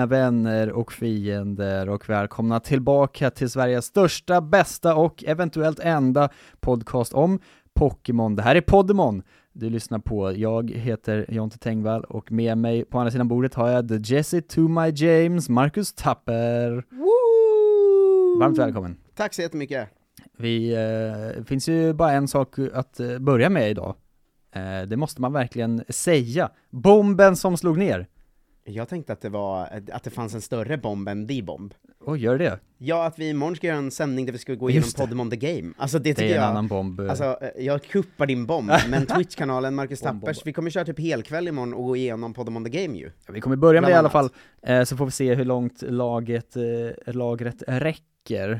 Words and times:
Mina 0.00 0.06
vänner 0.06 0.72
och 0.72 0.92
fiender 0.92 1.88
och 1.88 2.08
välkomna 2.08 2.60
tillbaka 2.60 3.30
till 3.30 3.50
Sveriges 3.50 3.84
största, 3.84 4.40
bästa 4.40 4.94
och 4.94 5.24
eventuellt 5.24 5.78
enda 5.78 6.28
podcast 6.60 7.12
om 7.12 7.40
Pokémon. 7.74 8.36
Det 8.36 8.42
här 8.42 8.56
är 8.56 8.60
Poddemon 8.60 9.22
du 9.52 9.70
lyssnar 9.70 9.98
på. 9.98 10.32
Jag 10.36 10.70
heter 10.70 11.26
Jonte 11.28 11.58
Tengvall 11.58 12.04
och 12.04 12.32
med 12.32 12.58
mig 12.58 12.84
på 12.84 12.98
andra 12.98 13.10
sidan 13.10 13.28
bordet 13.28 13.54
har 13.54 13.68
jag 13.68 13.88
The 13.88 14.14
Jesse 14.14 14.40
to 14.40 14.60
my 14.60 14.90
James, 14.90 15.48
Marcus 15.48 15.92
Tapper. 15.92 16.84
Woo! 16.90 18.40
Varmt 18.40 18.58
välkommen. 18.58 18.96
Tack 19.14 19.34
så 19.34 19.42
jättemycket. 19.42 19.88
Vi, 20.38 20.74
eh, 20.74 21.44
finns 21.44 21.68
ju 21.68 21.92
bara 21.92 22.12
en 22.12 22.28
sak 22.28 22.58
att 22.72 23.00
eh, 23.00 23.18
börja 23.18 23.50
med 23.50 23.70
idag. 23.70 23.94
Eh, 24.52 24.88
det 24.88 24.96
måste 24.96 25.20
man 25.20 25.32
verkligen 25.32 25.84
säga. 25.88 26.50
Bomben 26.70 27.36
som 27.36 27.56
slog 27.56 27.78
ner. 27.78 28.06
Jag 28.64 28.88
tänkte 28.88 29.12
att 29.12 29.20
det 29.20 29.28
var, 29.28 29.68
att 29.92 30.02
det 30.04 30.10
fanns 30.10 30.34
en 30.34 30.40
större 30.40 30.78
bomb 30.78 31.08
än 31.08 31.28
The 31.28 31.42
Bomb. 31.42 31.74
Och 32.04 32.18
gör 32.18 32.38
det? 32.38 32.58
Ja, 32.78 33.06
att 33.06 33.18
vi 33.18 33.28
imorgon 33.28 33.56
ska 33.56 33.66
göra 33.66 33.76
en 33.78 33.90
sändning 33.90 34.26
där 34.26 34.32
vi 34.32 34.38
ska 34.38 34.54
gå 34.54 34.70
Just 34.70 34.76
igenom 34.86 34.90
det. 34.96 34.98
Poddemon 35.02 35.30
the 35.30 35.36
Game. 35.36 35.72
Alltså 35.78 35.98
det 35.98 36.10
Det 36.10 36.14
tycker 36.14 36.28
är 36.30 36.34
en 36.36 36.42
jag, 36.42 36.50
annan 36.50 36.68
bomb. 36.68 37.00
alltså 37.00 37.24
eh, 37.40 37.64
jag 37.64 37.82
kuppar 37.82 38.26
din 38.26 38.46
bomb, 38.46 38.70
men 38.90 39.06
Twitch-kanalen 39.06 39.74
Marcus 39.74 40.00
Bomb, 40.02 40.12
bomb. 40.12 40.20
Tappers, 40.22 40.46
vi 40.46 40.52
kommer 40.52 40.70
köra 40.70 40.84
typ 40.84 40.98
helkväll 41.00 41.48
imorgon 41.48 41.74
och 41.74 41.84
gå 41.84 41.96
igenom 41.96 42.34
Poddemon 42.34 42.64
the 42.64 42.70
Game 42.82 42.98
ju. 42.98 43.10
Ja, 43.26 43.32
vi 43.32 43.40
kommer 43.40 43.56
börja 43.56 43.80
med 43.80 43.90
det 43.90 43.94
i 43.94 43.96
alla 43.98 44.10
fall, 44.10 44.30
eh, 44.62 44.82
så 44.84 44.96
får 44.96 45.04
vi 45.04 45.10
se 45.10 45.34
hur 45.34 45.44
långt 45.44 45.82
laget, 45.82 46.56
eh, 46.56 47.14
lagret 47.14 47.62
räcker. 47.66 48.04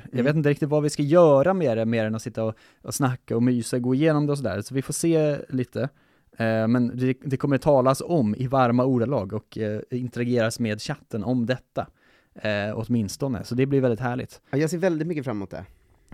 Jag 0.05 0.13
Mm. 0.13 0.25
vet 0.25 0.37
inte 0.37 0.49
riktigt 0.49 0.69
vad 0.69 0.83
vi 0.83 0.91
ska 0.91 1.03
göra 1.03 1.55
med 1.55 1.77
det, 1.77 1.85
mer 1.87 2.05
än 2.05 2.15
att 2.15 2.23
sitta 2.23 2.45
och, 2.45 2.55
och 2.83 2.95
snacka 2.95 3.37
och 3.37 3.43
mysa, 3.43 3.79
gå 3.79 3.95
igenom 3.95 4.27
det 4.27 4.33
och 4.33 4.39
sådär, 4.39 4.61
så 4.63 4.75
vi 4.75 4.83
får 4.83 4.93
se 4.93 5.37
lite. 5.49 5.89
Eh, 6.37 6.69
men 6.69 6.97
det, 6.97 7.17
det 7.23 7.37
kommer 7.37 7.59
talas 7.59 8.03
om 8.05 8.35
i 8.35 8.47
varma 8.47 8.85
ordalag 8.85 9.33
och 9.33 9.59
eh, 9.59 9.81
interageras 9.91 10.61
med 10.61 10.83
chatten 10.83 11.25
om 11.25 11.47
detta. 11.47 11.87
Eh, 12.35 12.75
åtminstone, 12.75 13.45
så 13.45 13.55
det 13.55 13.67
blir 13.67 13.81
väldigt 13.81 14.01
härligt. 14.01 14.41
Ja, 14.51 14.59
jag 14.59 14.71
ser 14.71 14.79
väldigt 14.79 15.09
mycket 15.09 15.25
fram 15.25 15.37
emot 15.37 15.51
det. 15.51 15.65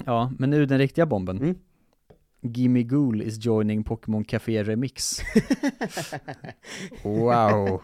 Ja, 0.04 0.32
men 0.38 0.50
nu 0.50 0.66
den 0.66 0.78
riktiga 0.78 1.06
bomben. 1.06 1.38
Mm. 1.38 1.54
Gimme 2.40 2.82
Ghoul 2.82 3.22
is 3.22 3.44
joining 3.44 3.84
Pokémon 3.84 4.24
Café 4.24 4.62
Remix. 4.62 5.20
Wow! 7.02 7.80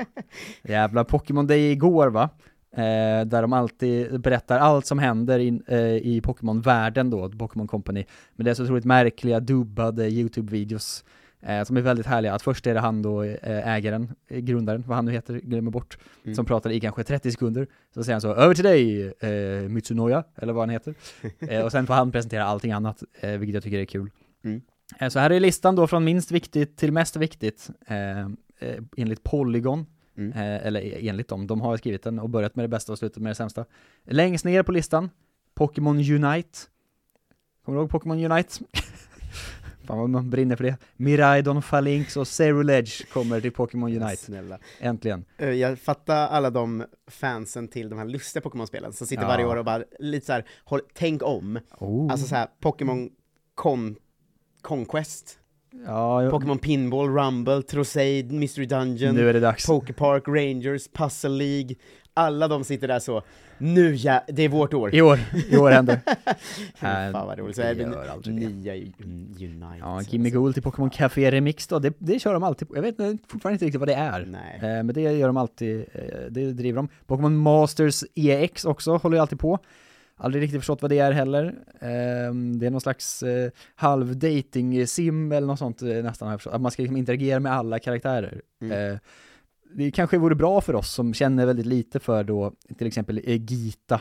Jävla 0.62 1.04
Pokémon 1.04 1.46
Day 1.46 1.70
igår 1.70 2.08
va? 2.08 2.30
Eh, 2.76 3.26
där 3.26 3.42
de 3.42 3.52
alltid 3.52 4.20
berättar 4.20 4.58
allt 4.58 4.86
som 4.86 4.98
händer 4.98 5.38
in, 5.38 5.62
eh, 5.68 5.96
i 5.96 6.20
Pokémon-världen 6.24 7.10
då, 7.10 7.30
Pokémon 7.30 7.68
Company. 7.68 8.04
Men 8.34 8.44
det 8.44 8.50
är 8.50 8.54
så 8.54 8.62
otroligt 8.62 8.84
märkliga, 8.84 9.40
dubbade 9.40 10.08
YouTube-videos 10.08 11.04
eh, 11.42 11.64
som 11.64 11.76
är 11.76 11.80
väldigt 11.80 12.06
härliga. 12.06 12.34
Att 12.34 12.42
först 12.42 12.66
är 12.66 12.74
det 12.74 12.80
han 12.80 13.02
då, 13.02 13.22
eh, 13.22 13.68
ägaren, 13.68 14.14
grundaren, 14.28 14.84
vad 14.86 14.96
han 14.96 15.04
nu 15.04 15.12
heter, 15.12 15.34
glömmer 15.38 15.70
bort, 15.70 15.98
Mm. 16.24 16.34
som 16.34 16.44
pratar 16.44 16.70
i 16.70 16.80
kanske 16.80 17.04
30 17.04 17.30
sekunder. 17.30 17.66
Så 17.94 18.04
säger 18.04 18.14
han 18.14 18.20
så, 18.20 18.34
över 18.34 18.54
till 18.54 18.64
dig 18.64 19.06
eh, 19.20 19.68
Mitsunoya, 19.68 20.24
eller 20.36 20.52
vad 20.52 20.62
han 20.62 20.70
heter. 20.70 20.94
eh, 21.48 21.64
och 21.64 21.72
sen 21.72 21.86
får 21.86 21.94
han 21.94 22.12
presentera 22.12 22.44
allting 22.44 22.72
annat, 22.72 23.02
eh, 23.20 23.30
vilket 23.30 23.54
jag 23.54 23.62
tycker 23.62 23.78
är 23.78 23.84
kul. 23.84 24.10
Mm. 24.44 24.62
Eh, 24.98 25.08
så 25.08 25.18
här 25.18 25.30
är 25.30 25.40
listan 25.40 25.76
då 25.76 25.86
från 25.86 26.04
minst 26.04 26.30
viktigt 26.30 26.76
till 26.76 26.92
mest 26.92 27.16
viktigt, 27.16 27.70
eh, 27.86 28.28
enligt 28.96 29.22
Polygon. 29.22 29.86
Mm. 30.16 30.32
Eller 30.36 31.08
enligt 31.08 31.28
dem, 31.28 31.46
de 31.46 31.60
har 31.60 31.76
skrivit 31.76 32.02
den 32.02 32.18
och 32.18 32.30
börjat 32.30 32.56
med 32.56 32.64
det 32.64 32.68
bästa 32.68 32.92
och 32.92 32.98
slutat 32.98 33.22
med 33.22 33.30
det 33.30 33.34
sämsta. 33.34 33.64
Längst 34.04 34.44
ner 34.44 34.62
på 34.62 34.72
listan, 34.72 35.10
Pokémon 35.54 35.96
Unite. 35.96 36.58
Kommer 37.64 37.78
du 37.78 37.82
ihåg 37.82 37.90
Pokémon 37.90 38.24
Unite? 38.24 38.54
Fan 39.86 39.98
vad 39.98 40.10
man 40.10 40.30
brinner 40.30 40.56
för 40.56 40.64
det. 40.64 40.76
Miraidon, 40.96 41.62
Falinx 41.62 42.16
och 42.16 42.28
Ceruledge 42.28 43.04
kommer 43.12 43.40
till 43.40 43.52
Pokémon 43.52 43.90
Unite, 44.02 44.16
Snälla. 44.16 44.58
äntligen. 44.80 45.24
Eh, 45.38 45.48
Jag 45.50 45.78
fattar 45.78 46.28
alla 46.28 46.50
de 46.50 46.84
fansen 47.10 47.68
till 47.68 47.88
de 47.88 47.98
här 47.98 48.06
lustiga 48.06 48.40
Pokémon-spelen 48.42 48.92
som 48.92 49.06
sitter 49.06 49.22
Ja. 49.22 49.28
varje 49.28 49.44
år 49.44 49.56
och 49.56 49.64
bara 49.64 49.84
lite 49.98 50.26
såhär, 50.26 50.44
tänk 50.94 51.22
om. 51.22 51.58
Oh. 51.78 52.12
Alltså 52.12 52.26
såhär, 52.26 52.46
Pokémon 52.60 53.10
Con 53.54 53.96
Conquest, 54.60 55.38
ja, 55.86 56.30
Pokémon 56.30 56.58
Pinball, 56.58 57.08
Rumble, 57.08 57.62
Troseid, 57.62 58.32
Mystery 58.32 58.66
Dungeon. 58.66 59.16
Poképark, 59.66 60.28
Rangers, 60.28 60.88
Puzzle 60.92 61.30
League, 61.30 61.74
alla 62.14 62.48
de 62.48 62.64
sitter 62.64 62.88
där 62.88 62.98
så, 62.98 63.22
nu 63.58 63.94
ja, 63.94 64.22
det 64.28 64.42
är 64.42 64.48
vårt 64.48 64.74
år. 64.74 64.94
I 64.94 65.02
år, 65.02 65.18
i 65.50 65.56
år 65.56 65.70
händer. 65.70 66.00
Fy 66.74 66.86
Fan 67.12 67.12
vad 67.26 67.38
roligt, 67.38 67.56
så 67.56 67.62
det 67.62 67.68
är 67.68 67.74
det 67.74 67.84
det. 68.24 68.30
nya 68.30 68.74
Un- 68.74 69.36
Unite. 69.40 69.76
Ja, 69.80 70.00
Gimme 70.02 70.30
Gold 70.30 70.54
till 70.54 70.62
Pokémon 70.62 70.90
Café 70.90 71.30
Remix 71.30 71.66
då, 71.66 71.78
det, 71.78 71.94
det 71.98 72.18
kör 72.18 72.32
de 72.32 72.42
alltid 72.42 72.68
på. 72.68 72.76
Jag 72.76 72.82
vet 72.82 72.96
fortfarande 73.28 73.54
inte 73.54 73.64
riktigt 73.64 73.80
vad 73.80 73.88
det 73.88 73.94
är. 73.94 74.26
Nej. 74.26 74.56
Eh, 74.56 74.82
men 74.82 74.86
det 74.94 75.00
gör 75.00 75.26
de 75.26 75.36
alltid, 75.36 75.84
eh, 75.92 76.02
det 76.30 76.52
driver 76.52 76.76
de. 76.76 76.88
Pokémon 77.06 77.36
Masters 77.36 78.04
EX 78.14 78.64
också 78.64 78.96
håller 78.96 79.16
ju 79.16 79.20
alltid 79.20 79.40
på. 79.40 79.58
Aldrig 80.16 80.42
riktigt 80.42 80.60
förstått 80.60 80.82
vad 80.82 80.90
det 80.90 80.98
är 80.98 81.12
heller. 81.12 81.44
Eh, 81.80 82.34
det 82.58 82.66
är 82.66 82.70
någon 82.70 82.80
slags 82.80 83.22
eh, 83.22 83.50
halv 83.74 84.16
dating 84.16 84.86
sim 84.86 85.32
eller 85.32 85.46
något 85.46 85.58
sånt 85.58 85.82
eh, 85.82 85.88
nästan 85.88 86.28
har 86.28 86.32
jag 86.32 86.40
förstått. 86.40 86.54
Att 86.54 86.60
man 86.60 86.70
ska 86.72 86.82
liksom 86.82 86.96
interagera 86.96 87.40
med 87.40 87.52
alla 87.52 87.78
karaktärer. 87.78 88.40
Mm. 88.62 88.98
Det 89.74 89.90
kanske 89.90 90.18
vore 90.18 90.34
bra 90.34 90.60
för 90.60 90.74
oss 90.74 90.90
som 90.92 91.14
känner 91.14 91.46
väldigt 91.46 91.66
lite 91.66 92.00
för 92.00 92.24
då 92.24 92.52
till 92.78 92.86
exempel 92.86 93.20
eh, 93.24 93.42
Gita 93.42 94.00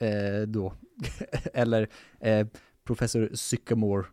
eh, 0.00 0.48
då. 0.48 0.74
eller 1.54 1.88
eh, 2.20 2.46
Professor 2.84 3.30
Sycamore. 3.34 4.06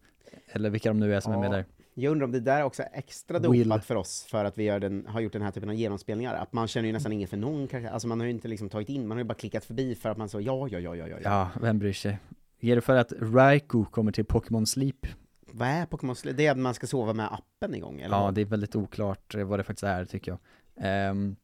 Eller 0.47 0.69
vilka 0.69 0.89
de 0.89 0.99
nu 0.99 1.15
är 1.15 1.19
som 1.19 1.33
är 1.33 1.37
med 1.37 1.47
Ja. 1.47 1.51
där. 1.55 1.65
Jag 1.93 2.11
undrar 2.11 2.25
om 2.25 2.31
det 2.31 2.39
där 2.39 2.59
är 2.59 2.63
också 2.63 2.83
extra 2.83 3.39
Will. 3.39 3.69
dopat 3.69 3.85
för 3.85 3.95
oss 3.95 4.27
för 4.29 4.45
att 4.45 4.57
vi 4.57 4.67
den, 4.67 5.05
har 5.07 5.21
gjort 5.21 5.33
den 5.33 5.41
här 5.41 5.51
typen 5.51 5.69
av 5.69 5.75
genomspelningar, 5.75 6.33
att 6.35 6.53
man 6.53 6.67
känner 6.67 6.87
ju 6.87 6.93
nästan 6.93 7.11
inget 7.11 7.29
för 7.29 7.37
någon 7.37 7.67
karaktär, 7.67 7.91
alltså 7.91 8.07
man 8.07 8.19
har 8.19 8.25
ju 8.25 8.31
inte 8.31 8.47
liksom 8.47 8.69
tagit 8.69 8.89
in, 8.89 9.07
man 9.07 9.17
har 9.17 9.23
ju 9.23 9.27
bara 9.27 9.33
klickat 9.33 9.65
förbi 9.65 9.95
för 9.95 10.09
att 10.09 10.17
man 10.17 10.29
så, 10.29 10.41
ja, 10.41 10.67
ja, 10.71 10.79
ja, 10.79 10.95
ja, 10.95 11.07
ja. 11.07 11.17
Ja, 11.23 11.49
vem 11.61 11.79
bryr 11.79 11.93
sig? 11.93 12.19
Är 12.59 12.75
det 12.75 12.81
för 12.81 12.95
att 12.95 13.13
Raikou 13.21 13.85
kommer 13.85 14.11
till 14.11 14.25
Pokémon 14.25 14.65
Sleep? 14.65 15.07
Vad 15.51 15.67
är 15.67 15.85
Pokémon 15.85 16.15
Sleep? 16.15 16.37
Det 16.37 16.45
är 16.45 16.51
att 16.51 16.57
man 16.57 16.73
ska 16.73 16.87
sova 16.87 17.13
med 17.13 17.33
appen 17.33 17.75
igång, 17.75 18.01
eller? 18.01 18.17
Ja, 18.17 18.31
det 18.31 18.41
är 18.41 18.45
väldigt 18.45 18.75
oklart 18.75 19.35
eh, 19.35 19.43
vad 19.43 19.59
det 19.59 19.63
faktiskt 19.63 19.83
är 19.83 20.05
tycker 20.05 20.31
jag. 20.31 20.39
Um, 20.81 21.35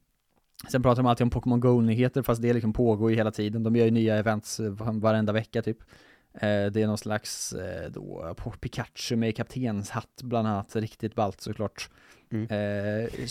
sen 0.68 0.84
pratar 0.84 1.04
de 1.04 1.10
alltid 1.10 1.24
om 1.24 1.30
Pokémon 1.30 1.60
Go-nyheter, 1.60 2.22
fast 2.22 2.42
det 2.42 2.54
liksom 2.54 2.74
pågår 2.74 3.10
ju 3.10 3.16
hela 3.18 3.32
tiden. 3.32 3.64
De 3.64 3.76
gör 3.76 3.86
ju 3.86 3.92
nya 3.92 4.16
events 4.16 4.60
eh, 4.60 4.72
varenda 4.80 5.34
vecka 5.34 5.62
typ. 5.62 5.78
Uh, 6.36 6.72
det 6.72 6.78
är 6.82 6.88
någon 6.88 6.98
slags 6.98 7.54
uh, 7.54 7.92
då, 7.92 8.36
Pikachu 8.60 9.16
med 9.16 9.36
kaptenshatt 9.36 10.22
bland 10.24 10.48
annat, 10.48 10.76
riktigt 10.76 11.16
ballt 11.16 11.42
såklart. 11.42 11.90
Mm. 12.32 12.44
Eh, 12.44 13.28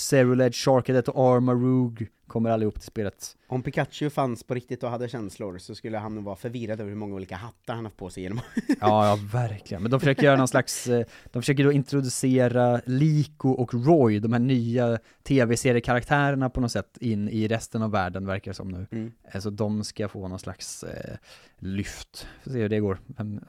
Sharkadet 0.53 1.09
och 1.09 1.35
Armarouge 1.35 2.07
kommer 2.27 2.51
allihop 2.51 2.75
till 2.75 2.87
spelet. 2.87 3.37
Om 3.49 3.63
Pikachu 3.63 4.11
fanns 4.11 4.43
på 4.43 4.55
riktigt 4.55 4.83
och 4.83 4.91
hade 4.91 5.09
känslor 5.09 5.59
så 5.59 5.75
skulle 5.75 5.99
han 5.99 6.25
vara 6.25 6.37
förvirrad 6.37 6.81
över 6.81 6.91
hur 6.91 6.97
många 6.97 7.15
olika 7.15 7.37
hattar 7.37 7.75
han 7.75 7.85
haft 7.85 7.97
på 7.97 8.11
sig 8.11 8.23
genom 8.23 8.41
Ja, 8.81 9.07
ja, 9.09 9.19
verkligen. 9.33 9.83
Men 9.83 9.91
de 9.91 10.01
försöker 10.01 10.23
göra 10.23 10.37
någon 10.37 10.49
slags, 10.49 10.87
eh, 10.87 11.07
de 11.25 11.43
försöker 11.43 11.65
då 11.65 11.73
introducera 11.73 12.81
Liko 12.85 13.51
och 13.51 13.75
Roy, 13.75 14.21
de 14.21 14.33
här 14.33 14.41
nya 14.41 14.99
tv-seriekaraktärerna 15.23 16.51
på 16.51 16.61
något 16.61 16.73
sätt, 16.73 16.97
in 17.01 17.29
i 17.29 17.49
resten 17.49 17.83
av 17.83 17.91
världen, 17.91 18.27
verkar 18.27 18.51
det 18.51 18.55
som 18.55 18.69
nu. 18.69 18.87
Mm. 18.91 19.13
Eh, 19.33 19.41
Så 19.41 19.51
de 19.51 19.85
ska 19.85 20.09
få 20.09 20.29
någon 20.29 20.39
slags 20.39 20.83
eh, 20.85 21.17
lyft. 21.59 22.27
Får 22.45 22.51
se 22.51 22.59
hur 22.63 22.69
det 22.69 22.81
går, 22.81 22.99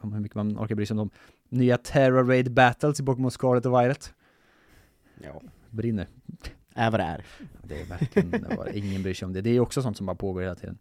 om 0.02 0.14
hur 0.14 0.20
mycket 0.20 0.36
man 0.36 0.58
orkar 0.60 0.76
bry 0.76 0.86
sig 0.86 0.94
om 0.94 0.98
dem. 0.98 1.10
Nya 1.50 1.78
Terra 1.78 2.24
Raid 2.24 2.52
Battles 2.54 3.00
i 3.00 3.04
Pokémon 3.04 3.32
Scarlet 3.32 3.66
och 3.66 3.82
Violet. 3.82 4.14
Ja, 5.24 5.42
Brinner. 5.70 6.08
är 6.76 6.92
vad 6.92 7.00
det 7.00 7.04
är. 7.04 7.26
Det 7.64 7.82
är 7.82 7.86
verkligen, 7.86 8.32
det 8.32 8.56
var, 8.58 8.78
ingen 8.78 9.04
bryr 9.04 9.14
sig 9.14 9.26
om 9.26 9.34
det. 9.34 9.42
Det 9.42 9.50
är 9.50 9.60
också 9.60 9.82
sånt 9.82 9.98
som 9.98 10.06
bara 10.06 10.16
pågår 10.16 10.42
hela 10.42 10.56
tiden. 10.56 10.78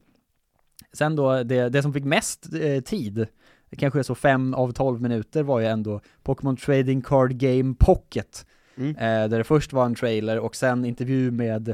Sen 0.93 1.17
då, 1.17 1.43
det, 1.43 1.69
det 1.69 1.83
som 1.83 1.93
fick 1.93 2.05
mest 2.05 2.55
eh, 2.55 2.81
tid, 2.81 3.27
kanske 3.79 4.05
så 4.05 4.15
5 4.15 4.55
av 4.55 4.73
12 4.73 5.03
minuter, 5.03 5.43
var 5.43 5.61
ju 5.61 5.67
ändå 5.67 6.01
Pokémon 6.23 6.57
Trading 6.57 7.03
Card 7.03 7.33
Game 7.33 7.75
Pocket. 7.79 8.47
Mm. 8.77 8.91
Eh, 8.91 9.29
där 9.29 9.39
det 9.39 9.45
först 9.45 9.73
var 9.73 9.85
en 9.87 9.95
trailer 9.95 10.39
och 10.39 10.57
sen 10.57 10.85
intervju 10.85 11.31
med 11.31 11.69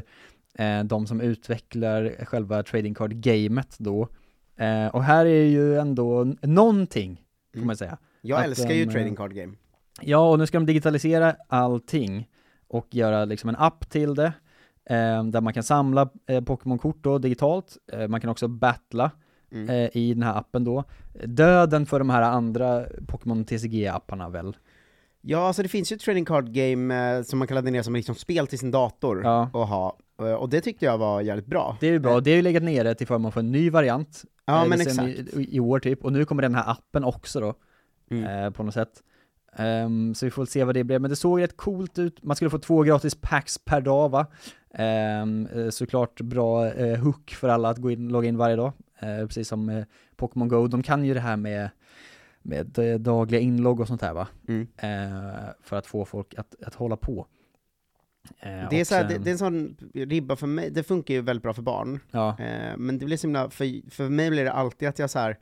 eh, 0.57 0.83
de 0.83 1.07
som 1.07 1.21
utvecklar 1.21 2.25
själva 2.25 2.63
Trading 2.63 2.93
Card-gamet 2.93 3.75
då. 3.77 4.07
Eh, 4.57 4.87
och 4.87 5.03
här 5.03 5.25
är 5.25 5.43
ju 5.45 5.77
ändå 5.79 6.23
någonting, 6.41 7.25
får 7.51 7.57
Mm. 7.57 7.67
man 7.67 7.77
säga. 7.77 7.97
Jag 8.21 8.39
Att 8.39 8.45
älskar 8.45 8.67
de, 8.67 8.75
ju 8.75 8.83
eh, 8.83 8.89
trading 8.91 9.15
card 9.15 9.33
game. 9.33 9.53
Ja, 10.01 10.29
och 10.31 10.39
nu 10.39 10.47
ska 10.47 10.57
de 10.59 10.65
digitalisera 10.65 11.35
allting 11.47 12.27
och 12.73 12.87
göra 12.95 13.25
liksom 13.25 13.49
en 13.49 13.55
app 13.55 13.89
till 13.89 14.15
det, 14.15 14.33
eh, 14.89 15.23
där 15.23 15.41
man 15.41 15.53
kan 15.53 15.63
samla 15.63 16.09
eh, 16.27 16.41
Pokémon-kort 16.43 16.97
då 17.03 17.17
digitalt, 17.17 17.77
eh, 17.93 18.07
man 18.07 18.21
kan 18.21 18.29
också 18.29 18.47
battla 18.47 19.11
Mm. 19.51 19.69
eh, 19.69 19.89
i 19.97 20.13
den 20.13 20.23
här 20.23 20.37
appen 20.37 20.63
då. 20.63 20.83
Döden 21.25 21.85
för 21.85 21.99
de 21.99 22.09
här 22.09 22.21
andra 22.21 22.85
Pokémon 23.07 23.45
TCG-apparna 23.45 24.29
väl? 24.31 24.57
Ja, 25.21 25.47
alltså 25.47 25.63
det 25.63 25.69
finns 25.69 25.91
ju 25.91 25.95
ett 25.95 26.01
trading 26.01 26.25
card 26.25 26.53
game 26.53 27.17
eh, 27.17 27.23
som 27.23 27.39
man 27.39 27.47
kan 27.47 27.55
ladda 27.55 27.71
ner 27.71 27.81
som 27.81 27.95
liksom 27.95 28.15
spel 28.15 28.47
till 28.47 28.59
sin 28.59 28.71
dator 28.71 29.21
Ja. 29.23 29.49
och 29.53 29.67
ha, 29.67 29.97
Eh, 30.21 30.33
och 30.33 30.49
det 30.49 30.61
tyckte 30.61 30.85
jag 30.85 30.97
var 30.97 31.21
jävligt 31.21 31.45
bra. 31.45 31.77
Det 31.79 31.87
är 31.87 31.91
ju 31.91 31.99
bra, 31.99 32.19
det 32.19 32.31
är 32.31 32.35
ju 32.35 32.41
legat 32.41 32.63
nere 32.63 32.95
till 32.95 33.07
förmån 33.07 33.31
för 33.31 33.39
en 33.39 33.51
ny 33.51 33.69
variant. 33.69 34.23
Ja, 34.45 34.65
men 34.69 34.79
sen 34.79 34.87
exakt. 35.09 35.37
I, 35.37 35.55
I 35.55 35.59
år 35.59 35.79
typ, 35.79 36.03
och 36.05 36.13
nu 36.13 36.25
kommer 36.25 36.41
den 36.41 36.55
här 36.55 36.71
appen 36.71 37.03
också 37.03 37.39
då, 37.39 37.53
Mm. 38.11 38.53
på 38.53 38.63
något 38.63 38.73
sätt. 38.73 39.03
Ehm, 39.55 40.15
så 40.15 40.25
vi 40.25 40.31
får 40.31 40.45
se 40.45 40.63
vad 40.63 40.75
det 40.75 40.83
blir, 40.83 40.99
men 40.99 41.09
det 41.09 41.15
såg 41.15 41.41
rätt 41.41 41.57
coolt 41.57 41.99
ut. 41.99 42.23
Man 42.23 42.35
skulle 42.35 42.49
få 42.49 42.59
två 42.59 42.83
gratis 42.83 43.15
packs 43.15 43.57
per 43.57 43.81
dag 43.81 44.09
va? 44.09 44.27
Eh, 44.73 45.25
såklart 45.69 46.21
bra 46.21 46.67
eh, 46.67 46.99
hook 46.99 47.31
för 47.31 47.49
alla 47.49 47.69
att 47.69 47.77
gå 47.77 47.91
in, 47.91 48.09
logga 48.09 48.29
in 48.29 48.37
varje 48.37 48.55
dag, 48.55 48.71
eh, 48.99 49.27
precis 49.27 49.47
som 49.47 49.69
eh, 49.69 49.85
Pokémon 50.15 50.47
Go. 50.47 50.67
De 50.67 50.83
kan 50.83 51.05
ju 51.05 51.13
det 51.13 51.19
här 51.19 51.37
med, 51.37 51.69
med 52.41 52.67
dagliga 52.99 53.41
inlogg 53.41 53.79
och 53.79 53.87
sånt 53.87 54.01
här 54.01 54.13
va? 54.13 54.27
Mm. 54.47 54.67
För 55.61 55.75
att 55.75 55.85
få 55.85 56.05
folk 56.05 56.33
att, 56.37 56.55
att 56.65 56.75
hålla 56.75 56.97
på. 56.97 57.27
Det 58.69 58.79
är, 58.79 58.85
så 58.85 58.95
här, 58.95 59.03
det, 59.03 59.17
det 59.17 59.29
är 59.29 59.31
en 59.31 59.37
sån 59.37 59.77
ribba 59.93 60.35
för 60.35 60.47
mig, 60.47 60.69
det 60.69 60.83
funkar 60.83 61.13
ju 61.13 61.21
väldigt 61.21 61.43
bra 61.43 61.53
för 61.53 61.61
barn, 61.61 61.99
Ja, 62.11 62.35
men 62.77 62.97
det 62.97 63.05
blir 63.05 63.17
så 63.17 63.27
himla, 63.27 63.49
för, 63.49 63.91
för 63.91 64.09
mig 64.09 64.29
blir 64.29 64.43
det 64.43 64.51
alltid 64.51 64.87
att 64.87 64.99
jag 64.99 65.09
så 65.09 65.19
här 65.19 65.37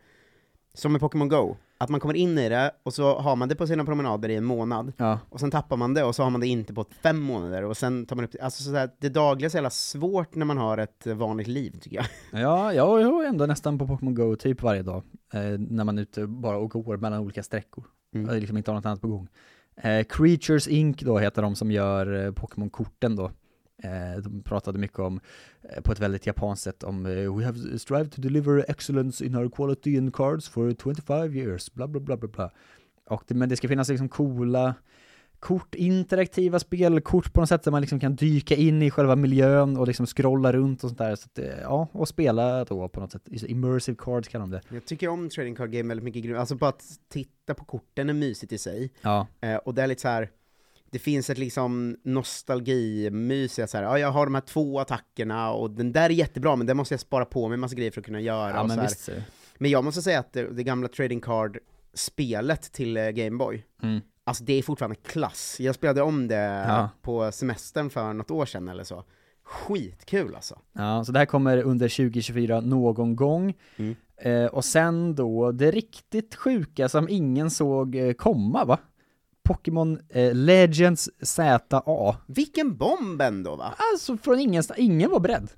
som 0.73 0.91
med 0.91 1.01
Pokémon 1.01 1.29
Go, 1.29 1.57
att 1.81 1.89
man 1.89 1.99
kommer 1.99 2.13
in 2.13 2.37
i 2.37 2.49
det, 2.49 2.71
och 2.83 2.93
så 2.93 3.19
har 3.19 3.35
man 3.35 3.49
det 3.49 3.55
på 3.55 3.67
sina 3.67 3.85
promenader 3.85 4.29
i 4.29 4.35
en 4.35 4.45
månad, 4.45 4.93
ja, 4.97 5.19
och 5.29 5.39
sen 5.39 5.51
tappar 5.51 5.77
man 5.77 5.93
det, 5.93 6.03
och 6.03 6.15
så 6.15 6.23
har 6.23 6.29
man 6.29 6.41
det 6.41 6.47
inte 6.47 6.73
på 6.73 6.85
fem 7.03 7.19
månader, 7.19 7.63
och 7.63 7.77
sen 7.77 8.05
tar 8.05 8.15
man 8.15 8.25
upp 8.25 8.31
det. 8.31 8.39
Alltså 8.39 8.63
så 8.63 8.75
här, 8.75 8.89
det 8.99 9.09
dagliga 9.09 9.45
är 9.45 9.49
så 9.49 9.57
jävla 9.57 9.69
svårt 9.69 10.35
när 10.35 10.45
man 10.45 10.57
har 10.57 10.77
ett 10.77 11.07
vanligt 11.07 11.47
liv, 11.47 11.79
tycker 11.81 11.97
jag. 11.97 12.05
ja, 12.41 12.73
jag 12.73 13.01
är 13.01 13.29
ändå 13.29 13.45
nästan 13.45 13.77
på 13.77 13.87
Pokémon 13.87 14.15
Go 14.15 14.35
typ 14.35 14.61
varje 14.61 14.81
dag, 14.81 15.03
eh, 15.33 15.41
när 15.59 15.83
man 15.83 15.97
är 15.97 16.01
ute 16.01 16.27
bara 16.27 16.57
och 16.57 16.69
går 16.69 16.97
mellan 16.97 17.19
olika 17.19 17.43
sträckor. 17.43 17.83
Mm. 18.15 18.29
och 18.29 18.35
liksom 18.35 18.57
inte 18.57 18.71
har 18.71 18.75
något 18.75 18.85
annat 18.85 19.01
på 19.01 19.07
gång. 19.07 19.27
Eh, 19.75 20.03
Creatures 20.03 20.67
Inc 20.67 21.01
då 21.01 21.17
heter 21.17 21.41
de 21.41 21.55
som 21.55 21.71
gör 21.71 22.25
eh, 22.25 22.31
Pokémon-korten 22.31 23.15
då. 23.15 23.31
Eh, 23.83 24.21
de 24.23 24.43
pratade 24.43 24.79
mycket 24.79 24.99
om, 24.99 25.19
eh, 25.61 25.81
på 25.81 25.91
ett 25.91 25.99
väldigt 25.99 26.25
japanskt 26.25 26.63
sätt, 26.63 26.83
om 26.83 27.05
eh, 27.05 27.35
We 27.35 27.45
have 27.45 27.79
strived 27.79 28.11
to 28.11 28.21
deliver 28.21 28.65
excellence 28.69 29.25
in 29.25 29.35
our 29.35 29.49
quality 29.49 29.95
in 29.95 30.11
cards 30.11 30.49
for 30.49 30.73
25 30.83 31.35
years, 31.35 31.73
bla 31.73 31.87
bla 31.87 32.01
bla 32.01 32.17
bla 32.17 32.29
bla. 32.29 32.51
Och 33.09 33.23
det, 33.27 33.35
men 33.35 33.49
det 33.49 33.55
ska 33.55 33.67
finnas 33.67 33.89
liksom 33.89 34.09
coola 34.09 34.75
kort, 35.39 35.75
interaktiva 35.75 36.59
spelkort 36.59 37.33
på 37.33 37.39
något 37.39 37.49
sätt 37.49 37.63
där 37.63 37.71
man 37.71 37.81
liksom 37.81 37.99
kan 37.99 38.15
dyka 38.15 38.55
in 38.55 38.81
i 38.81 38.91
själva 38.91 39.15
miljön 39.15 39.77
och 39.77 39.87
liksom 39.87 40.05
scrolla 40.05 40.53
runt 40.53 40.83
och 40.83 40.89
sånt 40.89 40.97
där. 40.97 41.15
Så 41.15 41.25
att, 41.25 41.45
ja, 41.61 41.87
och 41.91 42.07
spela 42.07 42.65
då 42.65 42.89
på 42.89 42.99
något 42.99 43.11
sätt. 43.11 43.27
Immersive 43.31 43.97
cards 43.99 44.27
kallar 44.27 44.43
de 44.43 44.51
det. 44.51 44.61
Jag 44.69 44.85
tycker 44.85 45.07
om 45.07 45.29
trading 45.29 45.55
card 45.55 45.71
game 45.71 45.87
väldigt 45.87 46.03
mycket, 46.03 46.37
alltså 46.37 46.55
bara 46.55 46.69
att 46.69 46.83
titta 47.09 47.53
på 47.53 47.65
korten 47.65 48.09
är 48.09 48.13
mysigt 48.13 48.51
i 48.51 48.57
sig, 48.57 48.91
Ja, 49.01 49.27
eh, 49.41 49.55
och 49.55 49.73
det 49.73 49.81
är 49.81 49.87
lite 49.87 50.01
så 50.01 50.07
här. 50.07 50.29
Det 50.91 50.99
finns 50.99 51.29
ett 51.29 51.37
liksom 51.37 51.97
nostalgimys 52.03 53.59
att 53.59 53.69
så 53.69 53.77
här, 53.77 53.83
ja 53.83 53.99
jag 53.99 54.11
har 54.11 54.25
de 54.25 54.35
här 54.35 54.41
två 54.41 54.79
attackerna, 54.79 55.51
och 55.51 55.71
den 55.71 55.91
där 55.91 56.05
är 56.05 56.09
jättebra, 56.09 56.55
men 56.55 56.67
den 56.67 56.77
måste 56.77 56.93
jag 56.93 56.99
spara 56.99 57.25
på 57.25 57.49
mig 57.49 57.57
massa 57.57 57.75
grejer 57.75 57.91
för 57.91 58.01
att 58.01 58.05
kunna 58.05 58.19
göra, 58.21 58.49
ja 58.55 58.63
men 58.63 58.77
så 58.77 58.81
visst. 58.83 59.09
Men 59.57 59.71
jag 59.71 59.83
måste 59.83 60.01
säga 60.01 60.19
att 60.19 60.33
det, 60.33 60.43
det 60.55 60.63
gamla 60.63 60.87
trading 60.87 61.21
card-spelet 61.21 62.61
till 62.71 62.97
eh, 62.97 63.09
Gameboy, 63.09 63.65
Mm. 63.83 64.01
alltså 64.23 64.43
det 64.43 64.53
är 64.53 64.63
fortfarande 64.63 64.95
klass. 64.95 65.57
Jag 65.59 65.75
spelade 65.75 66.01
om 66.01 66.27
det 66.27 66.35
Ja. 66.67 66.89
på 67.01 67.31
semestern 67.31 67.89
för 67.89 68.13
något 68.13 68.31
år 68.31 68.45
sedan 68.45 68.67
eller 68.69 68.83
så. 68.83 69.03
Skitkul 69.43 70.35
alltså. 70.35 70.59
Ja, 70.73 71.03
så 71.03 71.11
det 71.11 71.19
här 71.19 71.25
kommer 71.25 71.57
under 71.57 71.89
2024 71.89 72.61
någon 72.61 73.15
gång. 73.15 73.53
Mm. 73.77 73.95
Eh, 74.17 74.45
och 74.45 74.65
sen 74.65 75.15
då, 75.15 75.51
det 75.51 75.71
riktigt 75.71 76.35
sjuka 76.35 76.89
som 76.89 77.09
ingen 77.09 77.49
såg 77.51 77.95
eh, 77.95 78.13
komma 78.13 78.65
va? 78.65 78.77
Pokémon 79.43 79.99
eh, 80.09 80.33
Legends 80.33 81.09
ZA. 81.21 82.15
Vilken 82.27 82.77
bomb 82.77 83.21
ändå 83.21 83.55
va? 83.55 83.73
Alltså 83.93 84.17
från 84.17 84.39
ingenstans, 84.39 84.79
ingen 84.79 85.09
var 85.09 85.19
beredd. 85.19 85.49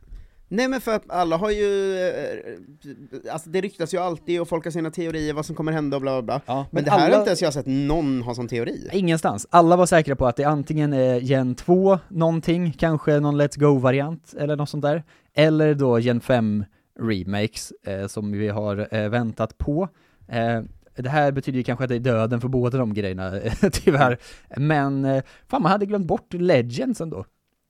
Nej 0.48 0.68
men 0.68 0.82
för 0.82 0.96
att 0.96 1.04
alla 1.12 1.38
har 1.38 1.52
ju, 1.52 1.98
eh, 1.98 3.34
alltså 3.34 3.50
det 3.50 3.62
ryktas 3.62 3.94
ju 3.94 3.98
alltid 3.98 4.42
och 4.42 4.48
folk 4.48 4.64
har 4.64 4.72
sina 4.72 4.92
teorier 4.92 5.34
vad 5.34 5.46
som 5.46 5.56
kommer 5.56 5.72
hända 5.72 5.98
och 5.98 6.02
bla 6.02 6.22
bla 6.22 6.22
bla. 6.22 6.42
Ja, 6.56 6.66
Men, 6.72 6.84
det 6.84 6.92
här 6.92 7.12
har 7.12 7.18
inte 7.18 7.30
ens 7.30 7.42
jag 7.42 7.54
sett 7.54 7.66
någon 7.66 8.22
ha 8.22 8.36
som 8.36 8.48
teori. 8.48 8.90
Ingenstans. 8.92 9.48
Alla 9.50 9.76
var 9.76 9.86
säkra 9.86 10.16
på 10.16 10.28
att 10.28 10.36
det 10.36 10.44
antingen 10.44 10.94
är 10.94 11.20
Gen 11.20 11.56
2 11.56 12.00
någonting, 12.08 12.74
kanske 12.78 13.20
någon 13.20 13.42
Let's 13.42 13.60
Go-variant 13.60 14.34
eller 14.38 14.56
något 14.56 14.70
sånt 14.70 14.84
där, 14.84 15.04
eller 15.34 15.74
då 15.74 16.00
Gen 16.00 16.22
5 16.22 16.66
remakes 17.00 17.72
eh, 17.88 18.08
som 18.08 18.32
vi 18.32 18.48
har 18.48 18.88
eh, 18.92 19.10
väntat 19.10 19.58
på. 19.58 19.90
Eh, 20.28 20.62
det 20.96 21.10
här 21.10 21.32
betyder 21.32 21.58
ju 21.58 21.64
kanske 21.64 21.84
att 21.86 21.90
det 21.90 21.96
är 21.96 22.00
döden 22.00 22.42
för 22.42 22.48
båda 22.48 22.78
de 22.78 22.94
grejerna, 22.94 23.32
tyvärr. 23.72 24.18
Men 24.58 25.06
eh, 25.06 25.24
fan, 25.48 25.62
man 25.62 25.72
hade 25.72 25.86
glömt 25.86 26.08
bort 26.08 26.34
Legends 26.34 27.02
ändå. 27.02 27.26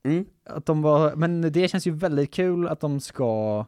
Mm. 0.05 0.25
Att 0.49 0.65
de 0.65 0.81
var, 0.81 1.15
men 1.15 1.41
det 1.51 1.67
känns 1.67 1.87
ju 1.87 1.91
väldigt 1.91 2.33
kul 2.33 2.67
att 2.67 2.79
de 2.79 2.99
ska 2.99 3.65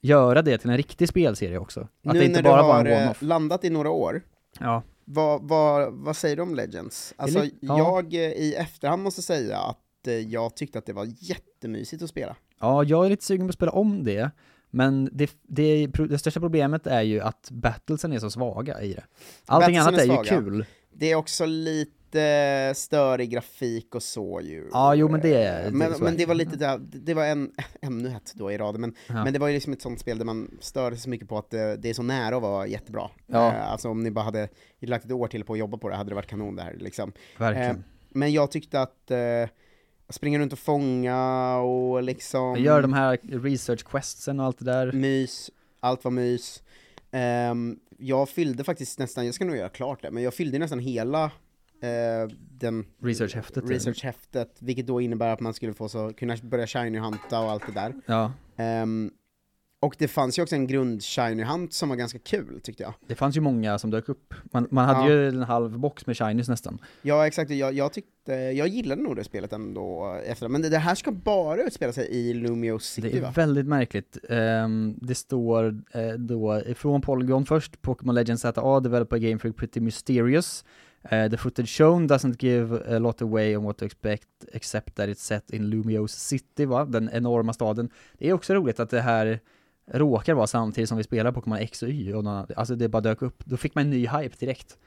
göra 0.00 0.42
det 0.42 0.58
till 0.58 0.70
en 0.70 0.76
riktig 0.76 1.08
spelserie 1.08 1.58
också. 1.58 1.80
Att 1.80 2.12
nu 2.12 2.18
det 2.18 2.24
inte 2.26 2.42
bara 2.42 2.62
var 2.62 2.80
en 2.80 2.86
eh, 2.86 2.98
one-off. 3.02 3.22
landat 3.22 3.64
i 3.64 3.70
några 3.70 3.90
år, 3.90 4.22
Ja. 4.60 4.82
vad, 5.04 5.42
vad, 5.48 5.92
vad 5.92 6.16
säger 6.16 6.36
du 6.36 6.42
om 6.42 6.54
Legends? 6.54 7.14
Alltså 7.16 7.42
li- 7.42 7.54
ja. 7.60 7.78
jag 7.78 8.14
eh, 8.14 8.20
i 8.20 8.54
efterhand 8.54 9.02
måste 9.02 9.22
säga 9.22 9.58
att 9.58 9.78
jag 10.28 10.56
tyckte 10.56 10.78
att 10.78 10.86
det 10.86 10.92
var 10.92 11.06
jättemysigt 11.18 12.02
att 12.02 12.10
spela. 12.10 12.36
Ja, 12.60 12.84
jag 12.84 13.06
är 13.06 13.10
lite 13.10 13.24
sugen 13.24 13.46
på 13.46 13.48
att 13.48 13.54
spela 13.54 13.72
om 13.72 14.04
det, 14.04 14.30
men 14.70 15.08
det, 15.12 15.30
det, 15.42 15.86
det 15.86 16.18
största 16.18 16.40
problemet 16.40 16.86
är 16.86 17.02
ju 17.02 17.20
att 17.20 17.48
battlesen 17.50 18.12
är 18.12 18.18
så 18.18 18.30
svaga 18.30 18.82
i 18.82 18.92
det. 18.94 19.04
Allting 19.46 19.76
Battlesen 19.76 19.94
annat 20.10 20.26
är, 20.28 20.30
är 20.32 20.36
ju 20.36 20.42
kul. 20.44 20.64
Det 20.92 21.10
är 21.10 21.14
också 21.16 21.46
lite 21.46 22.72
störig 22.76 23.30
grafik 23.30 23.94
och 23.94 24.02
så 24.02 24.40
ju. 24.40 24.68
Ja, 24.72 24.94
jo, 24.94 25.08
men 25.08 25.20
det 25.20 25.28
är- 25.42 25.62
det 25.62 25.66
är 25.68 25.70
Men, 25.70 25.94
så 25.94 26.04
men 26.04 26.14
är 26.14 26.18
det 26.18 26.26
var 26.26 26.34
lite 26.34 26.56
där, 26.56 26.78
det 26.82 27.14
var 27.14 27.24
en, 27.24 27.50
ännu 27.82 28.08
ett 28.08 28.32
då 28.34 28.52
i 28.52 28.58
raden, 28.58 28.80
men, 28.80 28.94
Ja. 29.08 29.24
men 29.24 29.32
det 29.32 29.38
var 29.38 29.48
ju 29.48 29.54
liksom 29.54 29.72
ett 29.72 29.82
sånt 29.82 30.00
spel 30.00 30.18
där 30.18 30.24
man 30.24 30.50
störde 30.60 30.96
sig 30.96 31.02
så 31.02 31.10
mycket 31.10 31.28
på 31.28 31.38
att 31.38 31.50
det, 31.50 31.76
det 31.76 31.90
är 31.90 31.94
så 31.94 32.02
nära 32.02 32.36
att 32.36 32.42
vara 32.42 32.66
jättebra. 32.66 33.10
Ja. 33.26 33.48
Eh, 33.54 33.72
alltså 33.72 33.88
om 33.88 34.02
ni 34.02 34.10
bara 34.10 34.24
hade 34.24 34.48
lagt 34.80 35.04
ett 35.04 35.12
år 35.12 35.28
till 35.28 35.44
på 35.44 35.52
att 35.52 35.58
jobba 35.58 35.78
på 35.78 35.88
det 35.88 35.96
hade 35.96 36.10
det 36.10 36.14
varit 36.14 36.26
kanon 36.30 36.56
det 36.56 36.62
här 36.62 36.76
liksom. 36.80 37.12
Verkligen. 37.38 37.70
Eh, 37.76 37.82
men 38.08 38.32
jag 38.32 38.50
tyckte 38.50 38.80
att 38.80 39.10
eh, 39.10 39.18
springa 40.08 40.38
runt 40.38 40.52
och 40.52 40.58
fånga 40.58 41.56
och 41.56 42.02
liksom... 42.02 42.56
Gör 42.58 42.82
de 42.82 42.92
här 42.92 43.18
research 43.22 43.84
questsen 43.84 44.40
och 44.40 44.46
allt 44.46 44.58
det 44.58 44.64
där. 44.64 44.92
Mys, 44.92 45.50
allt 45.80 46.04
var 46.04 46.10
mys. 46.10 46.62
Ehm, 47.10 47.78
jag 47.98 48.28
fyllde 48.28 48.64
faktiskt 48.64 48.98
nästan, 48.98 49.26
jag 49.26 49.34
ska 49.34 49.44
nog 49.44 49.56
göra 49.56 49.68
klart 49.68 50.02
det, 50.02 50.10
men 50.10 50.22
jag 50.22 50.34
fyllde 50.34 50.58
nästan 50.58 50.78
hela 50.78 51.24
eh, 51.24 52.28
den 52.50 52.86
Researchhäftet. 53.02 53.70
researchhäftet, 53.70 54.56
vilket 54.58 54.86
då 54.86 55.00
innebär 55.00 55.28
att 55.32 55.40
man 55.40 55.54
skulle 55.54 55.74
få 55.74 55.88
så, 55.88 56.12
kunna 56.12 56.36
börja 56.42 56.66
shiny 56.66 56.98
hunta 56.98 57.40
och 57.40 57.50
allt 57.50 57.66
det 57.66 57.72
där. 57.72 57.94
Ja, 58.06 58.32
Ehm, 58.56 59.10
och 59.80 59.96
det 59.98 60.08
fanns 60.08 60.38
ju 60.38 60.42
också 60.42 60.54
en 60.54 60.66
grund 60.66 61.02
shiny 61.02 61.42
hunt 61.44 61.72
som 61.74 61.88
var 61.88 61.96
ganska 61.96 62.18
kul 62.18 62.60
tyckte 62.62 62.82
jag. 62.82 62.94
det 63.06 63.14
fanns 63.14 63.36
ju 63.36 63.40
många 63.40 63.78
som 63.78 63.90
dök 63.90 64.08
upp. 64.08 64.34
Man, 64.52 64.68
man 64.70 64.84
hade 64.88 65.12
Ja. 65.12 65.18
ju 65.20 65.28
en 65.28 65.42
halv 65.42 65.78
box 65.78 66.06
med 66.06 66.16
shinies 66.16 66.48
nästan. 66.48 66.78
Ja 67.02 67.26
exakt, 67.26 67.50
jag, 67.50 67.72
jag 67.72 67.92
tyckte, 67.92 68.32
jag 68.32 68.68
gillade 68.68 69.02
nog 69.02 69.16
det 69.16 69.24
spelet 69.24 69.52
ändå 69.52 70.14
efter, 70.26 70.48
men 70.48 70.62
det, 70.62 70.68
det 70.68 70.78
här 70.78 70.94
ska 70.94 71.12
bara 71.12 71.62
utspela 71.62 71.92
sig 71.92 72.06
i 72.08 72.34
Lumio 72.34 72.78
City 72.78 73.08
Det 73.10 73.18
är 73.18 73.22
va? 73.22 73.32
väldigt 73.36 73.66
märkligt. 73.66 74.18
Ehm, 74.28 74.94
det 75.02 75.14
står 75.14 75.82
eh, 75.92 76.08
då 76.18 76.62
från 76.76 77.00
Polygon 77.00 77.46
först, 77.46 77.82
Pokémon 77.82 78.14
Legends 78.14 78.42
ZA, 78.42 78.80
developer 78.80 79.18
game 79.18 79.38
for 79.38 79.50
pretty 79.50 79.80
mysterious. 79.80 80.64
Eh, 81.10 81.30
the 81.30 81.36
footage 81.36 81.68
shown 81.68 82.08
doesn't 82.08 82.36
give 82.44 82.96
a 82.96 82.98
lot 82.98 83.22
away 83.22 83.56
on 83.56 83.64
what 83.64 83.78
to 83.78 83.84
expect, 83.84 84.28
except 84.52 84.94
that 84.96 85.08
it's 85.08 85.14
set 85.22 85.50
in 85.50 85.70
Lumios 85.70 86.12
City, 86.12 86.64
va? 86.64 86.84
Den 86.84 87.10
enorma 87.12 87.52
staden. 87.52 87.90
Det 88.18 88.28
är 88.28 88.32
också 88.32 88.54
roligt 88.54 88.80
att 88.80 88.90
det 88.90 89.00
här 89.00 89.40
råkar 89.92 90.34
vara 90.34 90.46
samtidigt 90.46 90.88
som 90.88 90.98
vi 90.98 91.04
spelar 91.04 91.32
Pokémon 91.32 91.58
X 91.58 91.82
och 91.82 91.88
Y, 91.88 92.12
och 92.14 92.24
någon, 92.24 92.46
alltså 92.56 92.76
det 92.76 92.88
bara 92.88 93.00
dök 93.02 93.22
upp. 93.22 93.42
Då 93.46 93.56
fick 93.56 93.74
man 93.74 93.84
en 93.84 93.90
ny 93.90 94.06
hype 94.06 94.36
direkt, 94.38 94.78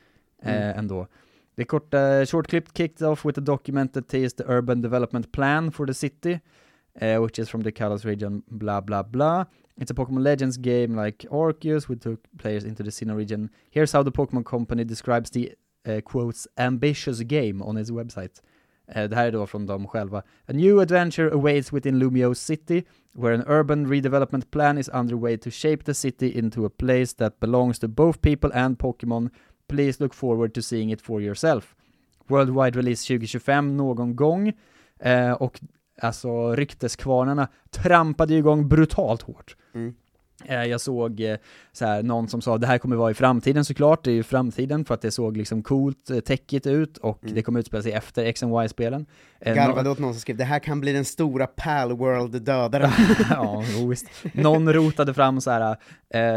eh, 0.43 0.53
Mm. 0.55 0.79
ändå. 0.79 1.07
Det 1.55 1.65
korta 1.65 2.25
short 2.25 2.47
clip 2.47 2.77
kicked 2.77 3.07
off 3.07 3.25
with 3.25 3.39
a 3.39 3.41
document 3.41 3.93
that 3.93 4.13
is 4.13 4.33
the 4.33 4.43
urban 4.47 4.81
development 4.81 5.31
plan 5.31 5.71
for 5.71 5.85
the 5.87 5.93
city. 5.93 6.39
uh, 7.01 7.23
which 7.23 7.39
is 7.39 7.49
from 7.49 7.63
the 7.63 7.71
Kalos 7.71 8.03
region, 8.05 8.41
blah 8.47 8.81
blah 8.81 9.03
blah. 9.03 9.45
It's 9.77 9.91
a 9.91 9.93
Pokemon 9.93 10.23
Legends 10.23 10.57
game 10.57 10.95
like 11.05 11.25
Arceus, 11.31 11.87
we 11.87 11.95
took 11.95 12.19
players 12.37 12.63
into 12.65 12.83
the 12.83 12.89
Sinnoh 12.91 13.15
region. 13.17 13.49
Here's 13.71 13.93
how 13.93 14.03
the 14.03 14.11
Pokemon 14.11 14.43
Company 14.45 14.83
describes 14.83 15.29
the 15.29 15.51
uh, 15.87 16.01
quotes 16.01 16.47
ambitious 16.57 17.19
game 17.23 17.61
on 17.61 17.77
its 17.77 17.91
website. 17.91 18.41
Eh, 18.91 19.09
det 19.09 19.15
här 19.15 19.27
är 19.27 19.31
då 19.31 19.47
från 19.47 19.65
dem 19.65 19.87
själva. 19.87 20.17
A 20.19 20.53
new 20.53 20.79
adventure 20.79 21.31
awaits 21.31 21.73
within 21.73 21.99
Lumio 21.99 22.35
City, 22.35 22.83
where 23.13 23.35
an 23.35 23.43
urban 23.47 23.87
redevelopment 23.87 24.51
plan 24.51 24.77
is 24.77 24.89
underway 24.89 25.37
to 25.37 25.49
shape 25.49 25.83
the 25.83 25.93
city 25.93 26.39
into 26.39 26.65
a 26.65 26.69
place 26.77 27.15
that 27.17 27.39
belongs 27.39 27.79
to 27.79 27.87
both 27.87 28.21
people 28.21 28.49
and 28.53 28.77
Pokémon. 28.77 29.29
Please 29.67 30.03
look 30.03 30.13
forward 30.13 30.53
to 30.53 30.61
seeing 30.61 30.91
it 30.91 31.01
for 31.01 31.21
yourself. 31.21 31.75
Worldwide 32.27 32.75
release 32.75 33.07
2025 33.07 33.77
någon 33.77 34.15
gång. 34.15 34.53
Eh, 34.99 35.31
och 35.31 35.59
alltså 36.01 36.55
rykteskvarnarna 36.55 37.47
trampade 37.69 38.33
ju 38.33 38.39
igång 38.39 38.67
brutalt 38.67 39.21
hårt. 39.21 39.55
Mm. 39.73 39.95
Eh, 40.45 40.63
jag 40.63 40.81
såg 40.81 41.21
eh, 41.21 41.37
så 41.71 41.85
här, 41.85 42.03
någon 42.03 42.27
som 42.27 42.41
sa 42.41 42.57
det 42.57 42.67
här 42.67 42.77
kommer 42.77 42.95
vara 42.95 43.11
i 43.11 43.13
framtiden 43.13 43.65
såklart, 43.65 44.03
det 44.03 44.11
är 44.11 44.15
ju 44.15 44.23
framtiden 44.23 44.85
för 44.85 44.93
att 44.93 45.01
det 45.01 45.11
såg 45.11 45.37
liksom 45.37 45.63
coolt, 45.63 46.09
eh, 46.09 46.19
techigt 46.19 46.67
ut 46.67 46.97
och 46.97 47.23
Mm. 47.23 47.35
det 47.35 47.41
kommer 47.41 47.59
utspela 47.59 47.83
sig 47.83 47.91
efter 47.91 48.25
X 48.25 48.43
and 48.43 48.63
Y-spelen. 48.63 49.05
Garvade 49.45 49.89
åt 49.89 49.99
någon 49.99 50.13
som 50.13 50.21
skrev 50.21 50.37
det 50.37 50.43
här 50.43 50.59
kan 50.59 50.79
bli 50.81 50.93
den 50.93 51.05
stora 51.05 51.47
Pal 51.47 51.91
World-dödaren. 51.97 52.91
ja, 53.29 53.63
visst. 53.89 54.05
Någon 54.33 54.73
rotade 54.73 55.13
fram 55.13 55.41
så 55.41 55.51
här, 55.51 55.77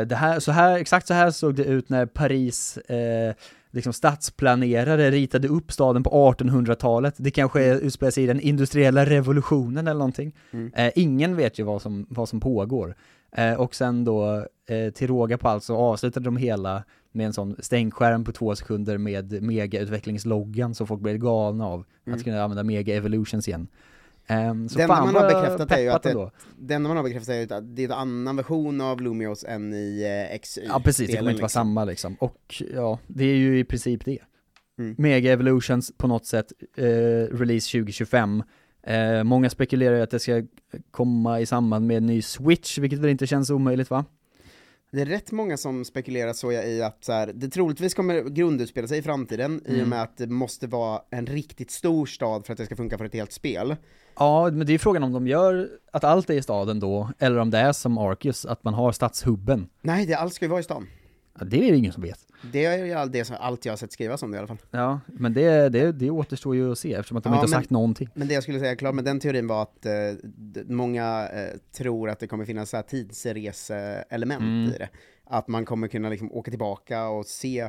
det 0.05 0.17
här, 0.17 0.41
så 0.41 0.53
här, 0.53 0.79
exakt 0.79 1.07
så 1.07 1.15
här 1.15 1.31
såg 1.31 1.55
det 1.55 1.65
ut 1.65 1.89
när 1.89 2.07
Paris, 2.07 2.77
eh, 2.77 3.35
liksom 3.71 3.93
stadsplanerare 3.93 5.11
ritade 5.11 5.49
upp 5.49 5.73
staden 5.73 6.03
på 6.03 6.11
1800-talet, 6.11 7.15
det 7.17 7.31
kanske 7.31 7.63
är, 7.65 7.79
utspelar 7.79 8.11
sig 8.11 8.25
i 8.25 8.27
den 8.27 8.41
industriella 8.41 9.07
revolutionen 9.07 9.87
eller 9.87 9.99
någonting. 9.99 10.33
Mm. 10.53 10.73
Eh, 10.75 10.93
ingen 10.95 11.37
vet 11.37 11.59
ju 11.59 11.63
vad 11.63 11.83
som, 11.83 12.07
vad 12.11 12.29
som 12.29 12.41
pågår. 12.41 12.95
Eh, 13.37 13.55
och 13.61 13.75
sen 13.75 14.05
då, 14.05 14.47
eh, 14.69 14.91
till 14.93 15.07
råga 15.09 15.39
på 15.39 15.49
allt 15.49 15.65
så 15.65 15.77
avslutade 15.77 16.25
de 16.25 16.37
hela 16.37 16.85
med 17.13 17.27
en 17.27 17.33
sån 17.33 17.57
stängskärm 17.59 18.25
på 18.25 18.33
två 18.33 18.57
sekunder 18.57 18.99
med 18.99 19.43
mega-utvecklingsloggan 19.43 20.75
så 20.75 20.87
folk 20.87 21.01
blev 21.01 21.19
galna 21.19 21.67
av 21.67 21.85
Mm. 22.07 22.17
att 22.19 22.25
kunna 22.25 22.43
använda 22.43 22.63
mega-evolutions 22.63 23.49
igen. 23.49 23.69
Um, 24.51 24.69
så 24.69 24.81
enda 24.81 24.95
fan 24.95 25.13
man 25.13 25.23
har 25.23 25.29
bekräftat 25.29 25.73
är 25.73 25.81
ju 25.81 25.89
att 25.89 26.03
det- 26.03 26.75
enda 26.75 26.89
man 26.89 26.97
har 26.97 27.05
bekräftat 27.05 27.29
är 27.29 27.35
ju 27.41 27.55
att 27.55 27.77
det 27.77 27.83
är 27.83 27.87
en 27.87 27.93
annan 27.93 28.37
version 28.37 28.81
av 28.81 29.01
Lumios 29.01 29.45
än 29.45 29.75
i 29.75 30.03
eh, 30.33 30.39
XY. 30.39 30.61
Ja 30.69 30.81
precis, 30.85 31.11
det 31.11 31.17
kommer 31.17 31.31
inte 31.31 31.43
vara 31.43 31.49
samma 31.49 31.85
liksom. 31.85 32.15
Och 32.21 32.63
ja, 32.75 32.99
det 33.07 33.25
är 33.25 33.37
ju 33.37 33.59
i 33.59 33.65
princip 33.65 34.05
det. 34.05 34.19
Mm. 34.79 34.95
Mega 34.99 35.33
Evolutions 35.33 35.93
på 35.97 36.07
något 36.07 36.27
sätt, 36.27 36.53
eh, 36.77 36.85
release 37.37 37.71
2025. 37.79 38.43
Eh, 38.87 39.25
många 39.25 39.51
spekulerar 39.51 39.97
ju 39.97 40.03
att 40.03 40.11
det 40.11 40.19
ska 40.21 40.43
komma 40.91 41.41
i 41.41 41.47
samband 41.47 41.87
med 41.87 41.97
en 41.97 42.07
ny 42.07 42.23
Switch, 42.23 42.79
vilket 42.79 42.99
väl 42.99 43.11
inte 43.11 43.27
känns 43.27 43.51
omöjligt 43.51 43.91
va? 43.91 44.05
Det 44.93 45.01
är 45.01 45.07
rätt 45.07 45.33
många 45.33 45.57
som 45.57 45.85
spekulerar 45.85 46.33
så 46.33 46.53
jag 46.53 46.69
i 46.71 46.83
att 46.83 47.05
så 47.05 47.13
här, 47.13 47.33
det 47.35 47.49
troligtvis 47.49 47.95
kommer 47.95 48.23
grundutspela 48.23 48.89
sig 48.89 48.99
i 48.99 49.03
framtiden 49.03 49.61
i 49.67 49.71
och 49.71 49.75
Mm. 49.75 49.89
med 49.89 50.03
att 50.03 50.17
det 50.17 50.27
måste 50.27 50.67
vara 50.67 51.01
en 51.11 51.27
riktigt 51.27 51.71
stor 51.71 52.07
stad 52.07 52.47
för 52.47 52.53
att 52.53 52.59
det 52.59 52.67
ska 52.67 52.77
funka 52.77 52.99
för 52.99 53.05
ett 53.05 53.15
helt 53.15 53.33
spel. 53.33 53.77
Ja, 54.19 54.51
men 54.53 54.67
det 54.67 54.73
är 54.73 54.79
frågan 54.79 55.03
om 55.03 55.13
de 55.13 55.27
gör 55.27 55.69
att 55.93 56.05
allt 56.05 56.31
är 56.31 56.35
i 56.35 56.43
staden 56.43 56.81
då, 56.81 57.11
eller 57.19 57.39
om 57.39 57.51
det 57.51 57.59
är 57.59 57.73
som 57.73 57.99
Arceus, 57.99 58.47
att 58.47 58.65
man 58.65 58.75
har 58.75 58.93
stadshubben. 58.93 59.69
Nej, 59.83 60.07
det 60.07 60.15
allt 60.15 60.35
ska 60.35 60.45
ju 60.45 60.49
vara 60.51 60.61
i 60.61 60.65
stan. 60.65 60.87
Ja, 61.39 61.45
det 61.45 61.57
är 61.69 61.71
det 61.73 61.77
ingen 61.79 61.93
som 61.93 62.03
vet. 62.03 62.27
Det 62.53 62.65
är 62.65 62.85
ju 62.87 62.93
all- 62.93 63.11
det 63.13 63.25
som, 63.25 63.37
allt 63.41 63.65
jag 63.65 63.73
har 63.73 63.77
sett 63.77 63.93
skrivas 63.93 64.23
om 64.23 64.31
det 64.31 64.35
i 64.37 64.39
alla 64.39 64.47
fall. 64.49 64.59
Ja, 64.71 65.01
men 65.07 65.35
det, 65.35 65.69
det, 65.69 65.93
det 65.93 66.11
återstår 66.11 66.57
ju 66.57 66.73
att 66.73 66.79
se 66.79 66.95
eftersom 66.95 67.17
att 67.17 67.25
de 67.25 67.33
Ja, 67.33 67.37
inte 67.37 67.47
har 67.47 67.51
men- 67.51 67.61
sagt 67.63 67.71
någonting. 67.71 68.09
Men 68.15 68.29
det 68.29 68.35
jag 68.35 68.43
skulle 68.43 68.59
säga 68.59 68.77
klart 68.77 68.95
med 68.95 69.05
den 69.05 69.21
teorin 69.21 69.47
var 69.47 69.63
att 69.63 69.87
eh, 69.87 69.93
många 70.67 71.29
eh, 71.29 71.59
tror 71.77 72.11
att 72.11 72.19
det 72.19 72.27
kommer 72.27 72.45
finnas 72.45 72.71
så 72.71 72.77
här 72.77 72.83
tidsreseelement 72.83 74.41
Mm. 74.43 74.75
i 74.75 74.79
det. 74.79 74.89
Att 75.25 75.49
man 75.49 75.65
kommer 75.65 75.89
kunna 75.89 76.09
liksom 76.09 76.33
åka 76.33 76.51
tillbaka 76.51 77.09
och 77.09 77.27
se 77.27 77.69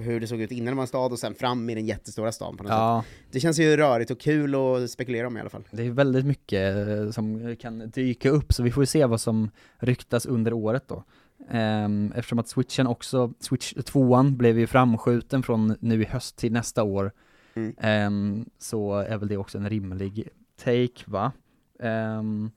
hur 0.00 0.20
det 0.20 0.26
såg 0.26 0.40
ut 0.40 0.52
innan 0.52 0.66
det 0.66 0.74
var 0.76 0.82
en 0.82 0.86
stad 0.88 1.12
och 1.12 1.18
sen 1.18 1.34
fram 1.34 1.70
i 1.70 1.74
den 1.74 1.86
jättestora 1.86 2.32
stan 2.32 2.56
på 2.56 2.62
något 2.62 2.70
sätt. 2.70 2.76
Ja, 2.78 3.04
Det 3.30 3.40
känns 3.40 3.58
ju 3.58 3.76
rörigt 3.76 4.10
och 4.10 4.20
kul 4.20 4.54
att 4.54 4.90
spekulera 4.90 5.26
om 5.26 5.36
i 5.36 5.40
alla 5.40 5.50
fall. 5.50 5.64
det 5.70 5.86
är 5.86 5.90
väldigt 5.90 6.26
mycket 6.26 6.88
eh, 6.88 7.10
som 7.10 7.56
kan 7.56 7.90
dyka 7.90 8.30
upp, 8.30 8.52
så 8.52 8.62
vi 8.62 8.70
får 8.70 8.82
ju 8.82 8.86
se 8.86 9.06
vad 9.06 9.20
som 9.20 9.50
ryktas 9.78 10.26
under 10.26 10.52
året 10.52 10.84
då. 10.88 11.04
Ehm, 11.50 12.12
eftersom 12.16 12.38
att 12.38 12.48
switchen 12.48 12.86
också, 12.86 13.32
switch 13.40 13.74
2 13.84 14.22
blev 14.22 14.58
ju 14.58 14.66
framskjuten 14.66 15.42
från 15.42 15.76
nu 15.80 16.02
i 16.02 16.04
höst 16.04 16.36
till 16.36 16.52
nästa 16.52 16.82
år, 16.82 17.12
Mm. 17.58 17.74
Ehm, 17.78 18.50
så 18.58 18.94
är 18.94 19.18
väl 19.18 19.28
det 19.28 19.36
också 19.36 19.58
en 19.58 19.68
rimlig 19.68 20.28
take 20.64 21.04
va? 21.06 21.32
Ehm, 21.80 22.50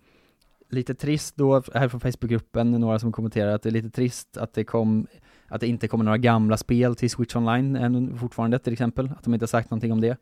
lite 0.69 0.95
trist 0.95 1.35
då, 1.35 1.63
här 1.73 1.87
från 1.89 1.99
Facebookgruppen, 1.99 2.71
några 2.71 2.99
som 2.99 3.11
kommenterar 3.11 3.55
att 3.55 3.61
det 3.61 3.69
är 3.69 3.71
lite 3.71 3.89
trist 3.89 4.37
att 4.37 4.53
det 4.53 4.63
kom 4.63 5.07
att 5.47 5.61
det 5.61 5.67
inte 5.67 5.87
kommer 5.87 6.05
några 6.05 6.17
gamla 6.17 6.57
spel 6.57 6.95
till 6.95 7.09
Switch 7.09 7.35
Online 7.35 7.75
än 7.75 8.17
fortfarande 8.17 8.59
till 8.59 8.73
exempel, 8.73 9.11
att 9.17 9.23
de 9.23 9.33
inte 9.33 9.43
har 9.43 9.47
sagt 9.47 9.69
någonting 9.69 9.91
om 9.91 10.01
det. 10.01 10.17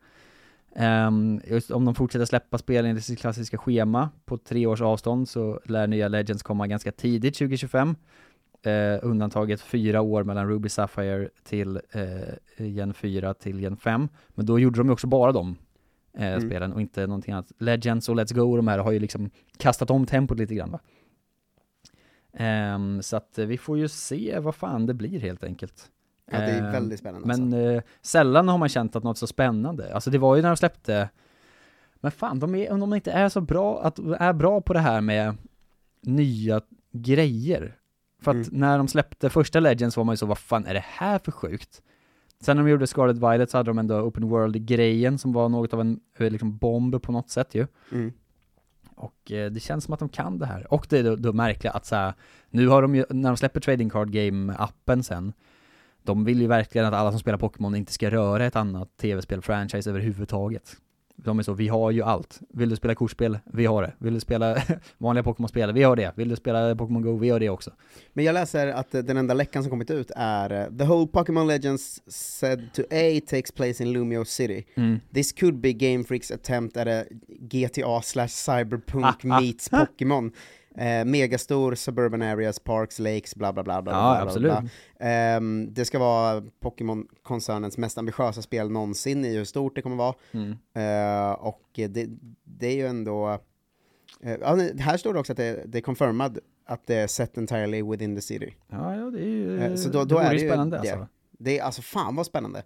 Just 1.48 1.72
om 1.72 1.86
de 1.86 1.96
fortsätter 1.96 2.26
släppa 2.26 2.58
spel 2.58 2.86
enligt 2.86 3.06
sitt 3.06 3.20
klassiska 3.20 3.58
schema 3.58 4.10
på 4.26 4.38
tre 4.38 4.66
års 4.66 4.82
avstånd 4.82 5.30
så 5.30 5.62
lär 5.66 5.88
nya 5.88 6.08
Legends 6.08 6.44
komma 6.44 6.68
ganska 6.68 6.92
tidigt 6.92 7.36
2025. 7.38 7.96
Eh, 8.64 9.00
undantaget 9.02 9.62
fyra 9.62 10.02
år 10.02 10.24
mellan 10.24 10.48
Ruby 10.50 10.70
Sapphire 10.70 11.30
till 11.44 11.82
eh, 11.92 12.66
Gen 12.68 12.94
4 12.94 13.34
till 13.34 13.60
Gen 13.60 13.78
5. 13.78 14.08
Men 14.30 14.46
då 14.46 14.60
gjorde 14.60 14.80
de 14.80 14.88
ju 14.88 14.94
också 14.94 15.08
bara 15.08 15.32
de 15.32 15.56
eh, 16.18 16.28
Mm. 16.34 16.42
spelen 16.50 16.74
och 16.74 16.82
inte 16.82 17.08
någonting 17.08 17.34
annat. 17.34 17.52
Legends 17.58 18.10
och 18.10 18.16
Let's 18.16 18.34
Go 18.36 18.42
och 18.52 18.58
de 18.58 18.68
här 18.68 18.80
har 18.80 18.92
ju 18.92 19.00
liksom 19.00 19.30
kastat 19.58 19.90
om 19.92 20.06
tempot 20.06 20.38
lite 20.40 20.56
grann 20.56 20.72
va. 20.72 20.80
Ehm, 22.34 23.02
så 23.02 23.18
att 23.18 23.38
eh, 23.40 23.46
vi 23.46 23.58
får 23.58 23.78
ju 23.78 23.88
se 23.88 24.40
vad 24.40 24.56
fan 24.56 24.86
det 24.86 24.94
blir 24.94 25.20
helt 25.20 25.44
enkelt. 25.44 25.90
Ja, 26.32 26.38
det 26.40 26.46
är 26.52 26.64
Ehm, 26.66 26.72
väldigt 26.72 27.00
spännande 27.00 27.28
Men 27.28 27.44
alltså. 27.44 27.60
eh, 27.60 27.82
sällan 28.02 28.48
har 28.48 28.58
man 28.58 28.70
känt 28.70 28.96
att 28.96 29.04
något 29.04 29.18
så 29.18 29.28
spännande, 29.28 29.94
alltså 29.94 30.10
det 30.10 30.18
var 30.18 30.36
ju 30.36 30.42
när 30.42 30.50
de 30.50 30.58
släppte 30.58 31.10
Men 32.02 32.12
fan, 32.12 32.40
de 32.40 32.56
är, 32.56 32.72
om 32.72 32.80
de 32.80 32.94
inte 32.94 33.12
är 33.12 33.30
så 33.30 33.42
bra, 33.42 33.82
att 33.84 34.00
är 34.00 34.34
bra 34.34 34.62
på 34.62 34.74
det 34.74 34.80
här 34.80 35.02
med 35.02 35.36
nya 36.02 36.62
grejer 36.92 37.76
För 38.22 38.32
att 38.32 38.48
Mm. 38.48 38.60
när 38.60 38.78
de 38.78 38.88
släppte 38.88 39.30
första 39.30 39.60
Legends 39.60 39.98
var 39.98 40.04
man 40.04 40.14
ju 40.14 40.18
så, 40.18 40.26
vad 40.26 40.38
fan 40.38 40.66
är 40.66 40.74
det 40.74 40.84
här 40.88 41.20
för 41.20 41.32
sjukt? 41.32 41.82
Sen 42.42 42.58
när 42.58 42.64
de 42.64 42.70
gjorde 42.70 42.88
Scarlet 42.88 43.18
Violet 43.18 43.50
så 43.50 43.58
hade 43.58 43.70
de 43.70 43.80
ändå 43.80 44.00
Open 44.02 44.30
World-grejen 44.30 45.18
som 45.18 45.34
var 45.34 45.50
något 45.50 45.74
av 45.74 45.82
en 45.82 46.00
eh, 46.18 46.30
liksom 46.32 46.58
bomb 46.58 47.02
på 47.02 47.12
något 47.12 47.30
sätt 47.30 47.56
ju 47.56 47.68
Mm. 47.92 48.14
och 48.96 49.32
eh, 49.32 49.52
det 49.52 49.60
känns 49.60 49.84
som 49.84 49.94
att 49.94 50.00
de 50.00 50.10
kan 50.10 50.40
det 50.40 50.46
här. 50.46 50.74
Och 50.74 50.86
det 50.90 51.00
är 51.00 51.04
då, 51.04 51.16
då 51.16 51.34
märkliga 51.34 51.72
att 51.74 51.86
så 51.86 51.96
här, 51.96 52.14
nu 52.50 52.68
har 52.68 52.82
de 52.82 52.96
ju, 52.96 53.06
när 53.10 53.30
de 53.30 53.38
släpper 53.38 53.60
Trading 53.60 53.90
Card 53.90 54.10
Game-appen 54.10 55.02
sen, 55.02 55.34
de 56.04 56.24
vill 56.26 56.42
ju 56.42 56.48
verkligen 56.48 56.88
att 56.88 56.94
alla 56.94 57.12
som 57.12 57.20
spelar 57.20 57.38
Pokémon 57.38 57.76
inte 57.76 57.94
ska 57.94 58.10
röra 58.12 58.46
ett 58.46 58.56
annat 58.56 58.98
tv-spel-franchise 58.98 59.90
överhuvudtaget. 59.90 60.76
De 61.24 61.40
är 61.40 61.44
så, 61.44 61.54
vi 61.54 61.68
har 61.68 61.92
ju 61.92 62.02
allt. 62.04 62.40
Vill 62.54 62.70
du 62.70 62.76
spela 62.76 62.96
kortspel? 62.96 63.40
Vi 63.54 63.66
har 63.66 63.82
det. 63.82 63.94
Vill 63.98 64.14
du 64.14 64.20
spela 64.20 64.58
vanliga 64.98 65.24
Pokémon-spel? 65.24 65.74
Vi 65.74 65.84
har 65.84 65.96
det. 65.96 66.12
Vill 66.16 66.30
du 66.30 66.36
spela 66.36 66.76
Pokémon 66.76 67.02
Go? 67.02 67.18
Vi 67.18 67.30
har 67.30 67.40
det 67.40 67.50
också. 67.50 67.72
Men 68.14 68.26
jag 68.26 68.34
läser 68.34 68.68
att 68.68 68.96
eh, 68.96 69.02
den 69.02 69.18
enda 69.18 69.34
läckan 69.34 69.64
som 69.64 69.70
kommit 69.70 69.92
ut 69.92 70.12
är 70.16 70.52
eh, 70.52 70.78
The 70.78 70.84
whole 70.84 71.08
Pokémon 71.08 71.48
Legends 71.48 72.02
said 72.08 72.74
to 72.74 72.82
A 72.82 73.20
takes 73.28 73.52
place 73.52 73.84
in 73.84 73.94
Lumio 73.94 74.26
City. 74.26 74.66
Mm. 74.76 75.00
This 75.14 75.32
could 75.32 75.56
be 75.56 75.74
Game 75.74 76.04
Freaks 76.04 76.32
attempt 76.32 76.78
at 76.78 76.88
a 76.88 77.04
GTA 77.42 78.02
slash 78.02 78.30
cyberpunk 78.30 79.06
Ah, 79.06 79.16
ah. 79.24 79.40
meets 79.42 79.70
Pokémon. 79.70 80.32
Eh, 80.78 81.06
megastor 81.06 81.76
suburban 81.76 82.22
areas, 82.22 82.60
parks, 82.60 83.00
lakes, 83.00 83.36
bla 83.36 83.54
bla 83.54 83.64
bla 83.64 83.82
bla 83.82 83.92
Ja, 83.94 84.00
bla, 84.00 84.14
bla, 84.16 84.24
absolut. 84.24 84.52
bla. 84.52 85.08
Ehm, 85.08 85.74
det 85.74 85.86
ska 85.86 86.00
vara 86.00 86.42
Pokémon-koncernens 86.60 87.78
mest 87.78 87.98
ambitiösa 87.98 88.42
spel 88.42 88.72
någonsin 88.72 89.26
i 89.26 89.36
hur 89.38 89.44
stort 89.46 89.76
det 89.76 89.82
kommer 89.82 89.96
vara. 89.96 90.14
Mm. 90.32 90.52
Eh, 90.52 91.32
och 91.32 91.62
det, 91.74 92.08
det 92.44 92.68
är 92.68 92.76
ju 92.76 92.88
ändå... 92.88 93.30
eh, 94.24 94.32
ja, 94.42 94.58
här 94.80 94.98
står 94.98 95.14
det 95.14 95.20
också 95.20 95.34
att 95.34 95.38
det, 95.38 95.64
det 95.66 95.78
är 95.78 95.82
confirmad 95.82 96.40
att 96.66 96.88
det 96.88 96.96
är 96.96 97.08
set 97.08 97.38
entirely 97.38 97.82
within 97.84 98.16
the 98.16 98.22
city. 98.22 98.54
Ja, 98.68 98.96
ja, 98.96 99.10
det 99.12 99.20
är 99.20 99.26
ju, 99.26 99.60
Eh, 99.62 99.76
så 99.76 99.90
då- 99.90 100.00
det 100.00 100.06
då 100.06 100.16
vore 100.16 100.26
är 100.28 100.34
det 100.34 100.40
ju 100.42 100.50
spännande 100.50 100.78
det. 100.78 100.92
alltså. 100.92 101.08
Det 101.32 101.60
är 101.60 101.64
alltså 101.64 101.82
fan 101.82 102.16
vad 102.16 102.26
spännande. 102.26 102.64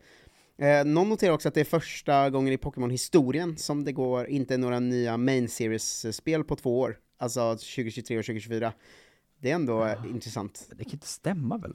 Eh, 0.58 0.86
någon 0.86 1.10
noterar 1.10 1.34
också 1.34 1.48
att 1.48 1.54
det 1.54 1.60
är 1.60 1.66
första 1.66 2.30
gången 2.30 2.54
i 2.54 2.58
Pokémon-historien 2.58 3.58
som 3.58 3.84
det 3.84 3.92
går 3.92 4.28
inte 4.28 4.58
några 4.58 4.80
nya 4.80 5.18
main 5.18 5.48
series-spel 5.50 6.44
på 6.44 6.56
två 6.56 6.80
år. 6.80 6.98
Alltså 7.24 7.50
2023 7.56 8.18
och 8.18 8.26
2024. 8.26 8.74
Det 9.42 9.52
är 9.52 9.56
ändå 9.56 9.86
eh, 9.86 10.06
intressant. 10.10 10.70
Det 10.78 10.84
kan 10.84 10.94
inte 10.94 11.08
stämma 11.08 11.58
väl? 11.58 11.74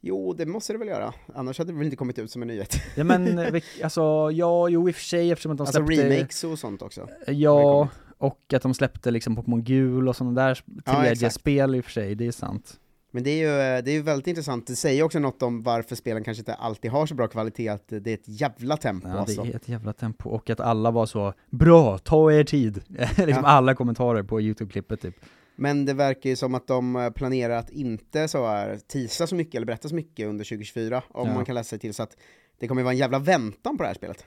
Jo, 0.00 0.32
det 0.32 0.46
måste 0.46 0.72
det 0.72 0.78
väl 0.78 0.88
göra. 0.88 1.14
Annars 1.34 1.58
hade 1.58 1.72
det 1.72 1.76
väl 1.78 1.84
inte 1.84 1.96
kommit 1.96 2.18
ut 2.18 2.30
som 2.30 2.42
en 2.42 2.48
nyhet. 2.48 2.76
Ja 2.96 3.04
men, 3.04 3.38
eh, 3.38 3.62
alltså, 3.82 4.30
ja, 4.32 4.68
jo 4.68 4.88
i 4.88 4.92
och 4.92 4.96
för 4.96 5.02
sig 5.02 5.30
eftersom 5.30 5.52
att 5.52 5.58
de 5.58 5.62
Alltså 5.66 5.86
släppte 5.86 6.10
remakes 6.16 6.44
och 6.44 6.58
sånt 6.58 6.82
också. 6.82 7.08
det 7.26 7.32
Ja, 7.32 7.88
och 8.18 8.52
att 8.52 8.62
de 8.62 8.74
släppte 8.74 9.10
liksom 9.10 9.36
Pokémon 9.36 9.64
Gul 9.64 10.08
och 10.08 10.16
sådana 10.16 10.42
där 10.46 10.60
Ja, 10.84 10.92
tredje 10.92 11.12
exakt. 11.12 11.34
spel 11.34 11.74
i 11.74 11.80
och 11.80 11.84
för 11.84 11.92
sig, 11.92 12.14
det 12.14 12.26
är 12.26 12.32
sant. 12.32 12.80
Men 13.16 13.24
det 13.24 13.30
är 13.30 13.36
ju 13.76 13.82
det 13.82 13.90
är 13.90 13.94
ju 13.94 14.02
väldigt 14.02 14.26
intressant. 14.26 14.66
Det 14.66 14.76
säger 14.76 15.02
också 15.02 15.18
något 15.18 15.42
om 15.42 15.62
varför 15.62 15.96
spelen 15.96 16.24
kanske 16.24 16.40
inte 16.40 16.54
alltid 16.54 16.90
har 16.90 17.06
så 17.06 17.14
bra 17.14 17.28
kvalitet, 17.28 17.68
att 17.68 17.88
det 17.88 18.06
är 18.10 18.14
ett 18.14 18.28
jävla 18.40 18.76
tempo 18.76 19.08
Ja, 19.08 19.14
det 19.14 19.20
alltså. 19.20 19.42
är 19.42 19.56
ett 19.56 19.68
jävla 19.68 19.92
tempo, 19.92 20.30
och 20.30 20.50
att 20.50 20.60
alla 20.60 20.90
var 20.90 21.06
så 21.06 21.32
Bra, 21.50 21.98
ta 21.98 22.32
er 22.32 22.44
tid! 22.44 22.82
liksom 22.88 23.28
Ja. 23.28 23.42
alla 23.42 23.74
kommentarer 23.74 24.22
på 24.22 24.40
YouTube-klippet 24.40 25.00
typ. 25.00 25.14
Men 25.56 25.84
det 25.84 25.92
verkar 25.94 26.30
ju 26.30 26.36
som 26.36 26.54
att 26.54 26.66
de 26.66 26.96
eh, 26.96 27.10
planerar 27.10 27.56
att 27.58 27.70
inte 27.70 28.28
så 28.28 28.46
här 28.46 28.78
tisa 28.88 29.26
så 29.26 29.34
mycket 29.34 29.54
eller 29.54 29.66
berätta 29.66 29.88
så 29.88 29.94
mycket 29.94 30.26
under 30.28 30.44
2024, 30.44 31.02
om 31.08 31.28
Ja. 31.28 31.34
man 31.34 31.44
kan 31.44 31.54
läsa 31.54 31.68
sig 31.68 31.78
till, 31.78 31.94
så 31.94 32.02
att 32.02 32.16
det 32.58 32.68
kommer 32.68 32.82
vara 32.82 32.92
en 32.92 32.98
jävla 32.98 33.18
väntan 33.18 33.76
på 33.76 33.82
det 33.82 33.86
här 33.88 33.94
spelet. 33.94 34.24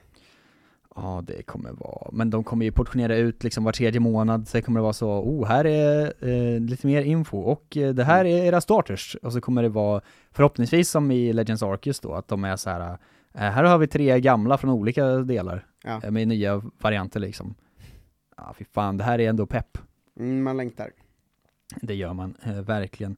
Ja, 1.02 1.22
det 1.26 1.42
kommer 1.42 1.72
vara, 1.72 2.08
men 2.12 2.30
de 2.30 2.44
kommer 2.44 2.64
ju 2.64 2.72
portionera 2.72 3.16
ut 3.16 3.44
liksom 3.44 3.64
var 3.64 3.72
tredje 3.72 4.00
månad, 4.00 4.48
så 4.48 4.62
kommer 4.62 4.80
det 4.80 4.82
vara 4.82 4.92
så, 4.92 5.10
oh, 5.10 5.46
här 5.46 5.64
är 5.66 6.12
eh, 6.28 6.60
lite 6.60 6.86
mer 6.86 7.02
info, 7.02 7.38
och 7.38 7.76
eh, 7.76 7.94
det 7.94 8.04
här 8.04 8.24
är 8.24 8.44
era 8.44 8.60
starters, 8.60 9.14
och 9.22 9.32
så 9.32 9.40
kommer 9.40 9.62
det 9.62 9.68
vara 9.68 10.00
förhoppningsvis 10.32 10.90
som 10.90 11.10
i 11.10 11.32
Legends 11.32 11.62
Arceus 11.62 12.00
då, 12.00 12.14
att 12.14 12.28
de 12.28 12.44
är 12.44 12.56
så 12.56 12.70
här. 12.70 12.90
eh, 13.34 13.40
här 13.40 13.64
har 13.64 13.78
vi 13.78 13.86
tre 13.86 14.20
gamla 14.20 14.58
från 14.58 14.70
olika 14.70 15.06
delar, 15.06 15.66
Ja. 15.84 16.00
eh, 16.04 16.10
med 16.10 16.28
nya 16.28 16.62
varianter 16.80 17.20
liksom. 17.20 17.54
Ja, 18.36 18.54
fy 18.58 18.64
fan, 18.64 18.96
det 18.96 19.04
här 19.04 19.20
är 19.20 19.28
ändå 19.28 19.46
pepp. 19.46 19.78
Mm, 20.18 20.42
man 20.42 20.56
längtar. 20.56 20.90
Det 21.82 21.94
gör 21.94 22.12
man, 22.12 22.34
eh, 22.42 22.60
verkligen. 22.60 23.16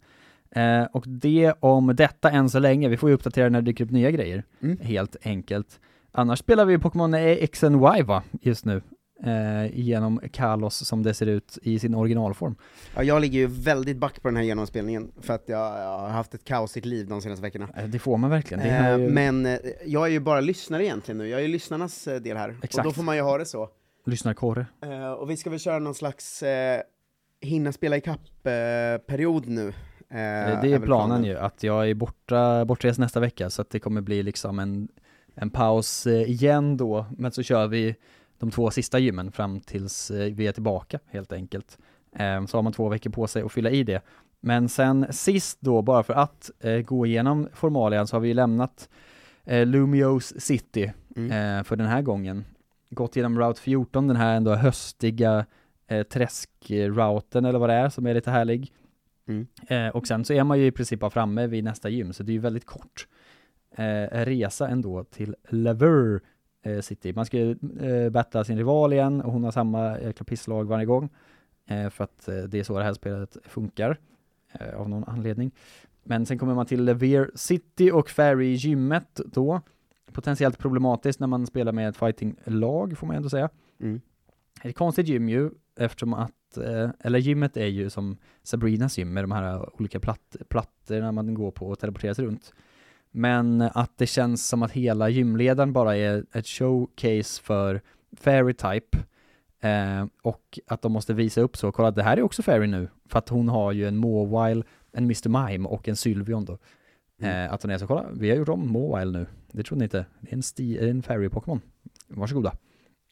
Eh, 0.50 0.82
och 0.84 1.04
det 1.06 1.52
om 1.60 1.96
detta 1.96 2.30
än 2.30 2.50
så 2.50 2.58
länge, 2.58 2.88
vi 2.88 2.96
får 2.96 3.08
ju 3.08 3.14
uppdatera 3.14 3.48
när 3.48 3.60
det 3.60 3.70
dyker 3.70 3.84
upp 3.84 3.90
nya 3.90 4.10
grejer, 4.10 4.44
Mm. 4.62 4.78
helt 4.80 5.16
enkelt. 5.22 5.80
Annars 6.12 6.38
spelar 6.38 6.64
vi 6.64 6.78
Pokémon 6.78 7.14
X 7.14 7.64
and 7.64 7.76
Y 7.76 8.02
va, 8.02 8.22
just 8.40 8.64
nu. 8.64 8.82
eh, 9.24 9.78
genom 9.80 10.20
Kalos 10.32 10.86
som 10.88 11.02
det 11.02 11.14
ser 11.14 11.26
ut 11.26 11.58
i 11.62 11.78
sin 11.78 11.94
originalform. 11.94 12.56
Ja, 12.96 13.02
jag 13.02 13.20
ligger 13.20 13.38
ju 13.38 13.46
väldigt 13.46 13.96
back 13.96 14.22
på 14.22 14.28
den 14.28 14.36
här 14.36 14.42
genomspelningen, 14.44 15.12
för 15.20 15.34
att 15.34 15.44
jag, 15.48 15.78
jag 15.80 15.98
har 15.98 16.08
haft 16.08 16.34
ett 16.34 16.44
kaosigt 16.44 16.86
liv 16.86 17.08
de 17.08 17.22
senaste 17.22 17.42
veckorna. 17.42 17.68
Eh, 17.76 17.84
Det 17.84 17.98
får 17.98 18.16
man 18.16 18.30
verkligen. 18.30 18.62
Eh, 18.62 18.84
är 18.86 18.98
ju, 18.98 19.08
Men 19.08 19.46
eh, 19.46 19.58
jag 19.86 20.06
är 20.06 20.10
ju 20.10 20.20
bara 20.20 20.40
lyssnare 20.40 20.84
egentligen 20.84 21.18
nu, 21.18 21.28
jag 21.28 21.40
är 21.40 21.42
ju 21.44 21.48
lyssnarnas 21.48 22.08
eh, 22.08 22.20
del 22.20 22.36
här. 22.36 22.48
Och 22.58 22.64
Exakt. 22.64 22.84
då 22.84 22.92
får 22.92 23.02
man 23.02 23.16
ju 23.16 23.22
ha 23.22 23.38
det 23.38 23.46
så. 23.46 23.68
lyssnarkåre. 24.06 24.66
Eh, 24.84 25.12
och 25.12 25.30
vi 25.30 25.36
ska 25.36 25.50
väl 25.50 25.58
köra 25.58 25.78
någon 25.78 25.94
slags 25.94 26.42
hinna 27.40 27.72
spela 27.72 27.96
ikapp-period 27.96 29.48
nu. 29.48 29.72
Det 30.08 30.18
är 30.18 30.62
väl 30.68 30.82
planen 30.82 31.24
ju, 31.24 31.38
att 31.38 31.62
jag 31.62 31.90
är 31.90 31.94
borta, 31.94 32.64
bortrest 32.64 32.98
nästa 32.98 33.20
vecka, 33.20 33.50
så 33.50 33.62
att 33.62 33.70
det 33.70 33.80
kommer 33.80 34.00
bli 34.00 34.22
liksom 34.22 34.58
en, 34.58 34.88
en 35.34 35.50
paus 35.50 36.06
eh, 36.06 36.30
igen 36.30 36.76
då, 36.76 37.06
men 37.18 37.32
så 37.32 37.42
kör 37.42 37.66
vi 37.66 37.94
de 38.38 38.50
två 38.50 38.70
sista 38.70 38.98
gymmen 38.98 39.32
fram 39.32 39.60
tills 39.60 40.10
eh, 40.10 40.34
vi 40.34 40.46
är 40.46 40.52
tillbaka 40.52 40.98
helt 41.06 41.32
enkelt. 41.32 41.78
Eh, 42.16 42.46
Så 42.46 42.56
har 42.58 42.62
man 42.62 42.72
två 42.72 42.88
veckor 42.88 43.10
på 43.10 43.26
sig 43.26 43.42
att 43.42 43.52
fylla 43.52 43.70
i 43.70 43.82
det. 43.84 44.00
Men 44.40 44.68
sen 44.68 45.06
sist 45.10 45.58
då, 45.60 45.82
bara 45.82 46.02
för 46.02 46.14
att 46.14 46.50
eh, 46.60 46.78
gå 46.80 47.06
igenom 47.06 47.48
formalian, 47.54 48.06
så 48.06 48.16
har 48.16 48.20
vi 48.20 48.34
lämnat 48.34 48.88
Lumios 49.66 50.34
City 50.40 50.92
Mm. 51.16 51.64
för 51.64 51.76
den 51.76 51.86
här 51.86 52.02
gången. 52.02 52.44
Gått 52.90 53.16
genom 53.16 53.38
Route 53.38 53.60
14, 53.60 54.06
den 54.08 54.16
här 54.16 54.36
ändå 54.36 54.54
höstiga 54.54 55.46
eh, 55.86 56.02
träskrouten 56.02 57.44
eller 57.44 57.58
vad 57.58 57.68
det 57.68 57.74
är, 57.74 57.88
som 57.88 58.06
är 58.06 58.14
lite 58.14 58.30
härlig. 58.30 58.72
Mm. 59.28 59.46
Och 59.94 60.06
sen 60.06 60.24
så 60.24 60.32
är 60.32 60.44
man 60.44 60.58
ju 60.58 60.66
i 60.66 60.70
princip 60.70 61.00
bara 61.00 61.10
framme 61.10 61.46
vid 61.46 61.64
nästa 61.64 61.88
gym, 61.88 62.12
så 62.12 62.22
det 62.22 62.32
är 62.32 62.34
ju 62.34 62.38
väldigt 62.40 62.66
kort 62.66 63.06
eh, 63.74 64.24
resa 64.24 64.68
ändå 64.68 65.04
till 65.04 65.36
Lever 65.48 66.20
eh, 66.62 66.80
City. 66.80 67.12
Man 67.12 67.26
ska 67.26 67.38
ju 67.38 67.56
eh, 67.80 68.10
battla 68.10 68.44
sin 68.44 68.56
rival 68.56 68.92
igen 68.92 69.20
och 69.20 69.32
hon 69.32 69.44
har 69.44 69.50
samma 69.50 70.00
jäkla 70.00 70.24
pisslag 70.24 70.64
varje 70.64 70.86
gång. 70.86 71.08
Eh, 71.66 71.90
för 71.90 72.04
att 72.04 72.28
eh, 72.28 72.36
det 72.36 72.58
är 72.58 72.64
så 72.64 72.78
det 72.78 72.84
här 72.84 72.94
spelet 72.94 73.36
funkar. 73.44 73.98
Eh, 74.52 74.80
av 74.80 74.88
någon 74.88 75.04
anledning. 75.04 75.50
Men 76.04 76.26
sen 76.26 76.38
kommer 76.38 76.54
man 76.54 76.66
till 76.66 76.84
Lever 76.84 77.30
City 77.34 77.90
och 77.90 78.10
Fairy-gymmet 78.10 79.20
då. 79.26 79.60
Potentiellt 80.12 80.58
problematiskt 80.58 81.20
när 81.20 81.26
man 81.26 81.46
spelar 81.46 81.72
med 81.72 81.88
ett 81.88 81.96
fighting-lag, 81.96 82.98
får 82.98 83.06
man 83.06 83.16
ändå 83.16 83.28
säga. 83.28 83.48
Mm. 83.80 84.00
Ett 84.62 84.76
konstigt 84.76 85.08
gym 85.08 85.28
ju, 85.28 85.50
eftersom 85.76 86.14
att, 86.14 86.58
eller 87.00 87.18
gymmet 87.18 87.56
är 87.56 87.66
ju 87.66 87.90
som 87.90 88.16
Sabrinas 88.42 88.98
gym 88.98 89.12
med 89.12 89.24
de 89.24 89.32
här 89.32 89.80
olika 89.80 90.00
platt, 90.00 90.36
plattorna 90.48 91.12
man 91.12 91.34
går 91.34 91.50
på 91.50 91.66
och 91.66 91.78
teleporteras 91.78 92.18
runt. 92.18 92.52
Men 93.12 93.60
att 93.60 93.98
det 93.98 94.06
känns 94.06 94.48
som 94.48 94.62
att 94.62 94.72
hela 94.72 95.08
gymledaren 95.08 95.72
bara 95.72 95.96
är 95.96 96.24
ett 96.32 96.46
showcase 96.46 97.42
för 97.42 97.80
Fairy 98.16 98.54
Type. 98.54 98.98
Eh, 99.60 100.06
och 100.22 100.58
att 100.66 100.82
de 100.82 100.92
måste 100.92 101.14
visa 101.14 101.40
upp 101.40 101.56
så, 101.56 101.72
kolla 101.72 101.90
det 101.90 102.02
här 102.02 102.16
är 102.16 102.22
också 102.22 102.42
Fairy 102.42 102.66
nu. 102.66 102.88
För 103.08 103.18
att 103.18 103.28
hon 103.28 103.48
har 103.48 103.72
ju 103.72 103.88
en 103.88 103.96
Mawile, 103.96 104.64
en 104.92 105.04
Mr. 105.04 105.28
Mime 105.48 105.68
och 105.68 105.88
en 105.88 105.96
Sylveon 105.96 106.44
då. 106.44 106.58
Mm. 107.20 107.46
Eh, 107.46 107.52
att 107.52 107.62
hon 107.62 107.70
är 107.70 107.78
så, 107.78 107.86
kolla, 107.86 108.06
vi 108.12 108.30
har 108.30 108.36
gjort 108.36 108.48
om 108.48 108.72
Mawile 108.72 109.18
nu. 109.18 109.26
Det 109.52 109.62
trodde 109.62 109.78
ni 109.78 109.84
inte. 109.84 110.06
Det 110.20 110.30
är 110.30 110.34
en, 110.34 110.40
sti- 110.40 110.88
en 110.90 111.02
Fairy-Pokémon. 111.02 111.60
Varsågoda. 112.08 112.52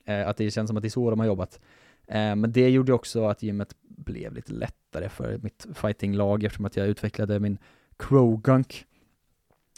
Eh, 0.05 0.29
att 0.29 0.37
det 0.37 0.51
känns 0.51 0.69
som 0.69 0.77
att 0.77 0.83
det 0.83 0.89
är 0.89 0.91
så 0.91 1.11
de 1.11 1.19
har 1.21 1.27
jobbat. 1.27 1.61
Eh, 2.07 2.37
men 2.37 2.53
det 2.53 2.71
gjorde 2.71 2.93
också 2.93 3.25
att 3.25 3.43
gymmet 3.43 3.75
blev 3.83 4.35
lite 4.35 4.53
lättare 4.53 5.09
för 5.09 5.39
mitt 5.43 5.67
fighting-lag 5.75 6.45
eftersom 6.45 6.65
att 6.65 6.77
jag 6.77 6.87
utvecklade 6.87 7.41
min 7.41 7.59
Krogunk 7.97 8.87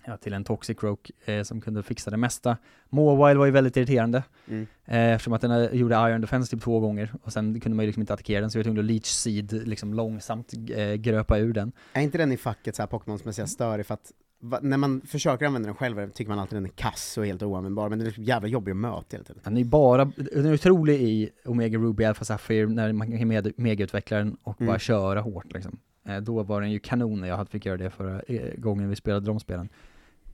ja, 0.07 0.17
till 0.17 0.33
en 0.33 0.45
Toxic 0.45 0.79
Croak 0.79 1.11
eh, 1.25 1.43
som 1.43 1.61
kunde 1.61 1.83
fixa 1.83 2.11
det 2.11 2.17
mesta. 2.17 2.57
Mawile 2.91 3.39
var 3.39 3.47
ju 3.47 3.53
väldigt 3.53 3.77
irriterande 3.77 4.23
Mm. 4.49 4.67
eh, 4.85 5.13
eftersom 5.13 5.33
att 5.33 5.41
den 5.41 5.79
gjorde 5.79 5.95
Iron 5.95 6.21
Defense 6.21 6.51
typ 6.51 6.63
två 6.63 6.81
gånger 6.81 7.13
och 7.23 7.33
sen 7.33 7.61
kunde 7.61 7.77
man 7.77 7.83
ju 7.83 7.87
liksom 7.87 8.01
inte 8.03 8.15
attackera 8.15 8.41
den 8.41 8.51
så 8.51 8.59
jag 8.59 8.61
var 8.61 8.65
tvungen 8.65 8.81
att 8.81 8.85
Leech 8.91 9.07
Seed 9.07 9.53
liksom 9.69 9.95
långsamt 9.95 10.53
eh, 10.75 10.93
gröpa 10.95 11.39
ur 11.39 11.53
den. 11.53 11.73
Är 11.93 12.03
inte 12.03 12.19
den 12.19 12.33
i 12.33 12.37
facket 12.37 12.77
så 12.77 12.83
här 12.83 12.87
Pokémon 12.89 13.19
som 13.19 13.29
är 13.29 13.33
så 13.33 13.43
här 13.43 13.47
störig 13.47 13.87
för 13.87 13.95
att 13.95 14.13
va, 14.41 14.59
när 14.63 14.77
man 14.77 15.01
försöker 15.01 15.47
använda 15.47 15.67
den 15.67 15.75
själv 15.77 16.11
tycker 16.11 16.29
man 16.31 16.39
alltid 16.39 16.57
den 16.57 16.65
är 16.65 16.71
kass 16.71 17.19
och 17.19 17.27
helt 17.27 17.43
oanvändbar, 17.43 17.89
men 17.89 17.99
den 17.99 18.09
är 18.09 18.15
jävla 18.21 18.49
jobbig 18.49 18.71
att 18.73 18.77
möta 18.77 19.07
hela 19.11 19.25
tiden. 19.25 19.41
Den 19.45 19.57
är 19.57 19.65
bara, 19.65 20.05
den 20.05 20.47
är 20.47 20.55
otrolig 20.55 21.03
i 21.03 21.31
Omega 21.45 21.79
Ruby 21.79 22.05
Alpha 22.05 22.25
Sapphire 22.25 22.67
när 22.67 22.93
man 22.93 23.19
kan 23.19 23.29
med, 23.29 23.53
megautveckla 23.57 24.17
den 24.19 24.37
och 24.43 24.61
Mm. 24.61 24.69
bara 24.71 24.79
köra 24.79 25.21
hårt 25.21 25.53
liksom. 25.53 25.79
Eh, 26.09 26.17
då 26.17 26.43
var 26.43 26.61
den 26.61 26.71
ju 26.71 26.79
kanon 26.79 27.21
när 27.21 27.29
jag 27.29 27.49
fick 27.49 27.67
göra 27.67 27.77
det 27.77 27.91
förra 27.91 28.21
eh, 28.21 28.55
gången 28.57 28.89
vi 28.89 28.97
spelade 28.97 29.27
de 29.27 29.41
spelen. 29.41 29.69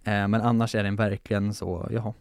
Eh, 0.05 0.29
men 0.29 0.35
annars 0.35 0.75
är 0.75 0.83
den 0.85 0.97
verkligen 0.97 1.55
så, 1.55 1.89
jaha. 1.91 2.15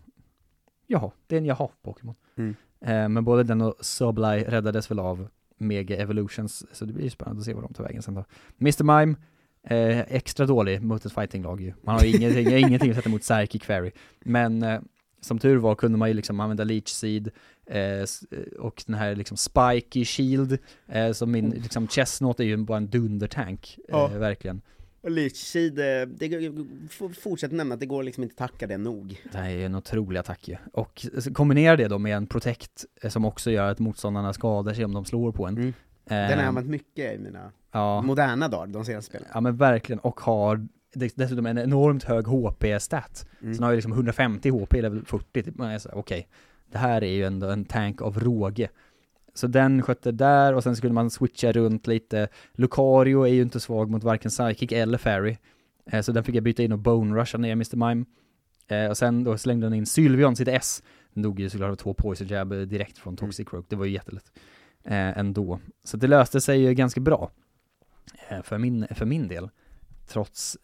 Jaha, 0.88 1.12
det 1.28 1.36
är 1.36 1.40
en 1.40 1.46
jaha-Pokémon. 1.46 2.16
Mm. 2.38 2.56
Eh, 2.82 3.10
men 3.10 3.24
både 3.24 3.44
den 3.44 3.62
och 3.62 3.76
Sublime 3.82 4.44
räddades 4.44 4.92
väl 4.92 5.00
av 5.00 5.28
Mega 5.58 5.98
Evolutions, 5.98 6.66
så 6.72 6.86
det 6.86 6.94
blir 6.94 7.04
ju 7.04 7.10
spännande 7.10 7.40
att 7.40 7.46
se 7.46 7.54
vad 7.54 7.64
de 7.64 7.74
tar 7.74 7.84
vägen 7.84 8.02
sen 8.02 8.14
då. 8.14 8.26
Mr. 8.60 8.84
Mime, 8.84 9.16
eh, 9.64 10.00
extra 10.00 10.46
dålig 10.46 10.82
mot 10.82 11.06
ett 11.06 11.14
fighting-lag 11.14 11.62
ju. 11.62 11.74
Man 11.84 11.96
har 11.96 12.06
ingenting, 12.06 12.48
ingenting 12.58 12.90
att 12.90 12.96
sätta 12.96 13.10
mot 13.10 13.22
Psychic 13.22 13.64
Fairy. 13.64 13.92
Men 14.20 14.64
eh, 14.64 14.80
som 15.22 15.40
tur 15.40 15.58
var 15.58 15.76
kunde 15.76 15.98
man 15.98 16.08
ju 16.08 16.14
liksom 16.14 16.40
använda 16.40 16.64
Leech 16.64 16.88
Seed 16.90 17.30
eh, 17.66 17.80
s- 18.02 18.24
och 18.60 18.84
den 18.88 18.96
här 18.96 19.16
liksom 19.16 19.38
Spiky 19.38 20.06
Shield, 20.06 20.58
eh, 20.88 21.12
som 21.12 21.32
min 21.32 21.50
liksom 21.50 21.88
Chestnut 21.88 22.40
är 22.40 22.44
ju 22.44 22.58
bara 22.58 22.78
en 22.78 22.90
dundertank, 22.90 23.78
eh, 23.78 23.84
Ja. 23.98 24.08
verkligen. 24.08 24.62
Och 25.02 25.10
eh, 25.10 26.08
det, 26.08 26.52
fortsätt 27.22 27.52
nämna 27.52 27.74
att 27.74 27.80
det 27.80 27.86
går 27.86 28.04
liksom 28.04 28.24
inte 28.24 28.36
tacka 28.36 28.68
det 28.68 28.78
nog. 28.78 29.22
Det 29.32 29.38
är 29.38 29.66
en 29.66 29.76
otrolig 29.76 30.20
attack 30.20 30.48
ju. 30.48 30.56
Och 30.74 31.06
kombinera 31.34 31.76
det 31.76 31.88
då 31.88 31.98
med 32.00 32.18
en 32.18 32.28
Protect 32.28 32.86
eh, 33.02 33.10
som 33.10 33.26
också 33.26 33.52
gör 33.52 33.72
att 33.72 33.80
motståndarna 33.80 34.34
skadar 34.34 34.74
sig 34.74 34.86
om 34.86 34.94
de 34.94 35.06
slår 35.06 35.32
på 35.32 35.46
en. 35.48 35.58
Mm. 35.58 35.68
Eh, 35.70 35.74
Den 36.10 36.30
har 36.32 36.38
jag 36.38 36.46
använt 36.46 36.68
mycket 36.68 37.16
i 37.16 37.18
mina 37.18 37.52
ja, 37.72 38.02
moderna 38.02 38.48
dagar, 38.48 38.68
de 38.68 38.86
senaste 38.86 39.10
spelen. 39.10 39.28
ja 39.34 39.42
men 39.42 39.58
verkligen, 39.58 40.00
och 40.00 40.20
har 40.20 40.68
dess- 40.96 41.14
dessutom 41.16 41.46
en 41.46 41.58
enormt 41.58 42.04
hög 42.04 42.26
HP-stat. 42.28 43.28
Mm. 43.42 43.54
Sen 43.56 43.64
har 43.64 43.72
ju 43.72 43.76
liksom 43.76 43.92
150 43.92 44.50
HP, 44.50 44.74
level 44.82 45.06
40, 45.06 45.44
typ. 45.44 45.56
man 45.58 45.70
är 45.70 45.80
så 45.80 45.90
här, 45.90 45.98
okej, 45.98 46.28
det 46.72 46.78
här 46.78 47.04
är 47.04 47.12
ju 47.12 47.24
ändå 47.26 47.50
en 47.50 47.66
tank 47.66 48.02
av 48.02 48.20
råge. 48.20 48.70
Så 49.38 49.48
den 49.48 49.82
skötte 49.82 50.12
där, 50.12 50.54
och 50.54 50.64
sen 50.64 50.76
skulle 50.76 50.94
man 50.94 51.10
switcha 51.10 51.52
runt 51.52 51.88
lite. 51.88 52.28
Lucario 52.54 53.24
är 53.24 53.34
ju 53.34 53.42
inte 53.42 53.60
svag 53.60 53.90
mot 53.90 54.04
varken 54.04 54.32
Psychic 54.32 54.72
eller 54.72 54.98
Fairy. 54.98 55.38
Eh, 55.86 56.02
så 56.02 56.12
den 56.12 56.24
fick 56.24 56.36
jag 56.36 56.44
byta 56.44 56.64
in 56.64 56.72
och 56.72 56.80
Bone 56.80 57.22
Rusha 57.22 57.38
ner 57.38 57.52
Mr. 57.52 57.76
Mime. 57.76 58.06
Eh, 58.68 58.90
och 58.90 58.98
sen 58.98 59.24
då 59.24 59.38
slängde 59.38 59.66
den 59.66 59.74
in 59.74 59.86
Sylveon, 59.86 60.36
sitt 60.36 60.48
S. 60.48 60.84
Den 61.14 61.24
dog 61.24 61.40
ju 61.40 61.50
såklart 61.50 61.72
av 61.72 61.76
två 61.76 61.94
Poison 61.94 62.28
Jab 62.28 62.54
eh, 62.54 62.60
direkt 62.60 62.98
från 62.98 63.18
Toxic 63.18 63.50
Croak, 63.50 63.66
det 63.70 63.76
var 63.76 63.86
ju 63.86 63.92
jättelätt. 63.92 64.32
Eh, 64.84 65.18
ändå. 65.18 65.60
Så 65.84 65.98
det 65.98 66.08
löste 66.08 66.42
sig 66.42 66.62
ju 66.62 66.74
ganska 66.74 67.02
bra. 67.02 67.32
För, 68.44 68.58
min, 68.58 68.88
för 68.92 69.06
min 69.06 69.28
del. 69.28 69.50
Trots 70.08 70.58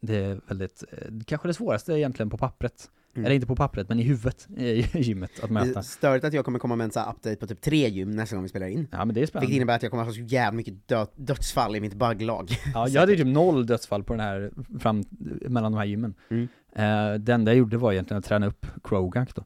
det 0.00 0.40
väldigt, 0.46 0.84
kanske 1.26 1.48
det 1.48 1.54
svåraste 1.54 1.92
egentligen 1.92 2.30
på 2.30 2.38
pappret. 2.38 2.90
Mm. 3.14 3.24
Eller 3.26 3.34
inte 3.34 3.46
på 3.46 3.56
pappret, 3.56 3.88
men 3.88 4.00
i 4.00 4.02
huvudet 4.02 4.48
i 4.56 4.86
gymmet 4.94 5.30
att 5.42 5.50
möta. 5.50 5.82
störigt 5.82 6.24
att 6.24 6.32
jag 6.32 6.44
kommer 6.44 6.58
komma 6.58 6.76
med 6.76 6.84
en 6.84 6.90
sån 6.90 7.02
här 7.02 7.10
update 7.10 7.36
på 7.36 7.46
typ 7.46 7.60
tre 7.60 7.88
gym 7.88 8.10
nästa 8.10 8.36
gång 8.36 8.42
vi 8.42 8.48
spelar 8.48 8.66
in. 8.66 8.88
Ja 8.90 9.04
men 9.04 9.08
det 9.08 9.12
är 9.12 9.12
Vilket 9.20 9.28
spännande. 9.28 9.56
innebär 9.56 9.74
att 9.76 9.82
jag 9.82 9.90
kommer 9.90 10.04
ha 10.04 10.12
så 10.12 10.20
jävla 10.20 10.56
mycket 10.56 10.88
dö 10.88 11.06
dödsfall 11.16 11.76
i 11.76 11.80
mitt 11.80 11.94
bugglag. 11.94 12.50
Ja, 12.74 12.88
jag 12.88 13.00
hade 13.02 13.16
typ 13.16 13.26
noll 13.26 13.66
dödsfall 13.66 14.04
på 14.04 14.12
den 14.12 14.20
här, 14.20 14.50
fram, 14.80 15.04
mellan 15.48 15.72
de 15.72 15.78
här 15.78 15.84
gymmen. 15.84 16.14
Mm. 16.30 16.48
Eh, 16.72 17.14
det 17.20 17.32
enda 17.32 17.50
jag 17.52 17.58
gjorde 17.58 17.76
var 17.76 17.92
egentligen 17.92 18.18
att 18.18 18.24
träna 18.24 18.46
upp 18.46 18.66
Krogunk 18.84 19.34
då. 19.34 19.44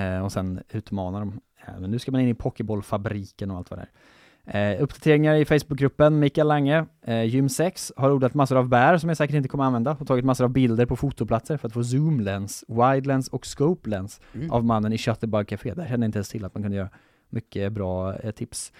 Eh, 0.00 0.24
och 0.24 0.32
sen 0.32 0.60
utmana 0.70 1.18
dem. 1.18 1.40
Eh, 1.66 1.80
men 1.80 1.90
nu 1.90 1.98
ska 1.98 2.12
man 2.12 2.20
in 2.20 2.28
i 2.28 2.34
Pokébollfabriken 2.34 3.50
och 3.50 3.56
allt 3.56 3.70
vad 3.70 3.78
det 3.78 3.82
är. 3.82 3.90
Eh, 4.46 4.82
uppdateringar 4.82 5.34
i 5.34 5.44
Facebookgruppen, 5.44 6.18
Mikael 6.18 6.46
Lange, 6.48 6.84
eh, 7.06 7.24
Gym 7.24 7.48
6, 7.48 7.92
har 7.96 8.10
odlat 8.10 8.34
massor 8.34 8.56
av 8.58 8.68
bär 8.68 8.98
som 8.98 9.08
jag 9.08 9.16
säkert 9.16 9.36
inte 9.36 9.48
kommer 9.48 9.64
använda 9.64 9.96
och 10.00 10.06
tagit 10.06 10.24
massor 10.24 10.44
av 10.44 10.50
bilder 10.50 10.86
på 10.86 10.96
fotoplatser 10.96 11.56
för 11.56 11.68
att 11.68 11.74
få 11.74 11.84
zoom 11.84 12.20
lens, 12.20 12.64
wide 12.68 13.08
lens 13.08 13.28
och 13.28 13.46
scope 13.46 13.90
lens 13.90 14.20
Mm. 14.34 14.50
av 14.50 14.64
mannen 14.64 14.92
i 14.92 14.98
Shutterbug 14.98 15.48
Café. 15.48 15.74
Där 15.74 15.86
kände 15.86 16.04
jag 16.04 16.08
inte 16.08 16.18
ens 16.18 16.28
till 16.28 16.44
att 16.44 16.54
man 16.54 16.62
kunde 16.62 16.76
göra 16.76 16.88
mycket 17.30 17.72
bra 17.72 18.14
eh, 18.16 18.30
tips. 18.30 18.72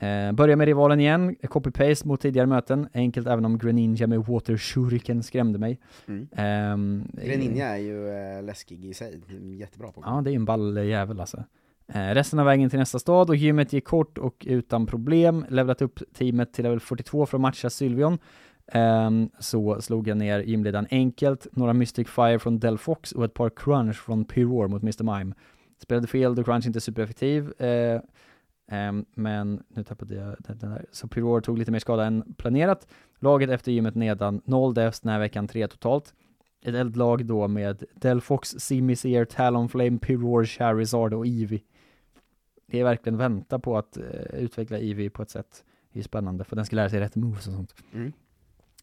Eh, 0.00 0.32
börja 0.32 0.56
med 0.56 0.66
rivalen 0.66 1.00
igen, 1.00 1.36
copy-paste 1.42 2.06
mot 2.06 2.20
tidigare 2.20 2.46
möten, 2.46 2.88
enkelt 2.94 3.26
även 3.26 3.44
om 3.44 3.58
Greninja 3.58 4.06
med 4.06 4.18
Water 4.26 4.56
Shuriken 4.56 5.22
skrämde 5.22 5.58
mig. 5.58 5.80
Mm. 6.08 6.28
Ehm, 6.36 7.04
Greninja 7.26 7.66
är 7.68 7.76
ju 7.76 8.08
eh, 8.08 8.42
läskig 8.42 8.84
i 8.84 8.94
sig, 8.94 9.20
jättebra 9.58 9.92
på. 9.92 10.02
Ja, 10.06 10.20
det 10.24 10.30
är 10.30 10.34
en 10.34 10.44
ball 10.44 10.76
jävel 10.76 11.20
alltså. 11.20 11.44
Eh, 11.88 12.14
resten 12.14 12.38
av 12.38 12.46
vägen 12.46 12.70
till 12.70 12.78
nästa 12.78 12.98
stad 12.98 13.30
och 13.30 13.36
gymmet 13.36 13.72
gick 13.72 13.84
kort 13.84 14.18
och 14.18 14.44
utan 14.46 14.86
problem. 14.86 15.46
Levlat 15.48 15.82
upp 15.82 16.00
teamet 16.14 16.52
till 16.52 16.64
level 16.64 16.80
42 16.80 17.26
för 17.26 17.36
att 17.36 17.40
matcha 17.40 17.70
Sylvion. 17.70 18.12
Um, 18.12 18.80
ehm, 18.80 19.30
så 19.38 19.80
slog 19.80 20.08
jag 20.08 20.16
ner 20.16 20.40
gymledaren 20.40 20.86
enkelt, 20.90 21.46
några 21.52 21.72
Mystic 21.72 22.08
Fire 22.08 22.38
från 22.38 22.58
Delfox 22.58 23.12
och 23.12 23.24
ett 23.24 23.34
par 23.34 23.50
Crunch 23.50 23.96
från 23.96 24.24
Pyror 24.24 24.68
mot 24.68 24.82
Mr. 24.82 25.18
Mime. 25.18 25.34
Spelade 25.82 26.06
fel 26.06 26.34
då 26.34 26.44
Crunch 26.44 26.66
inte 26.66 26.78
är 26.78 26.80
supereffektiv. 26.80 27.52
uh, 27.62 28.00
um, 28.88 29.04
men 29.14 29.62
nu 29.68 29.84
tappade 29.84 30.14
jag 30.14 30.36
den 30.38 30.58
den 30.58 30.70
där. 30.70 30.86
Så 30.92 31.08
Pyror 31.08 31.40
tog 31.40 31.58
lite 31.58 31.70
mer 31.70 31.78
skada 31.78 32.04
än 32.04 32.34
planerat. 32.36 32.86
Laget 33.18 33.50
efter 33.50 33.72
gymmet 33.72 33.94
nedan, 33.94 34.40
0 34.44 34.74
deaths 34.74 35.00
den 35.00 35.12
här 35.12 35.18
veckan, 35.18 35.48
3 35.48 35.68
totalt. 35.68 36.14
Ett 36.62 36.74
eldlag 36.74 37.26
då 37.26 37.48
med 37.48 37.84
Delphox, 37.94 38.48
Simisear, 38.48 39.24
Talonflame, 39.24 39.98
Pyror, 39.98 40.44
Charizard 40.44 41.14
och 41.14 41.26
Eevee 41.26 41.62
det 42.66 42.80
är 42.80 42.84
verkligen 42.84 43.16
vänta 43.16 43.58
på 43.58 43.78
att 43.78 43.98
uh, 43.98 44.40
utveckla 44.40 44.78
Eevee 44.78 45.10
på 45.10 45.22
ett 45.22 45.30
sätt, 45.30 45.64
det 45.92 45.98
är 45.98 46.02
spännande, 46.02 46.44
för 46.44 46.56
den 46.56 46.66
ska 46.66 46.76
lära 46.76 46.90
sig 46.90 47.00
rätt 47.00 47.16
moves 47.16 47.46
och 47.46 47.52
sånt. 47.52 47.74
Mm. 47.92 48.12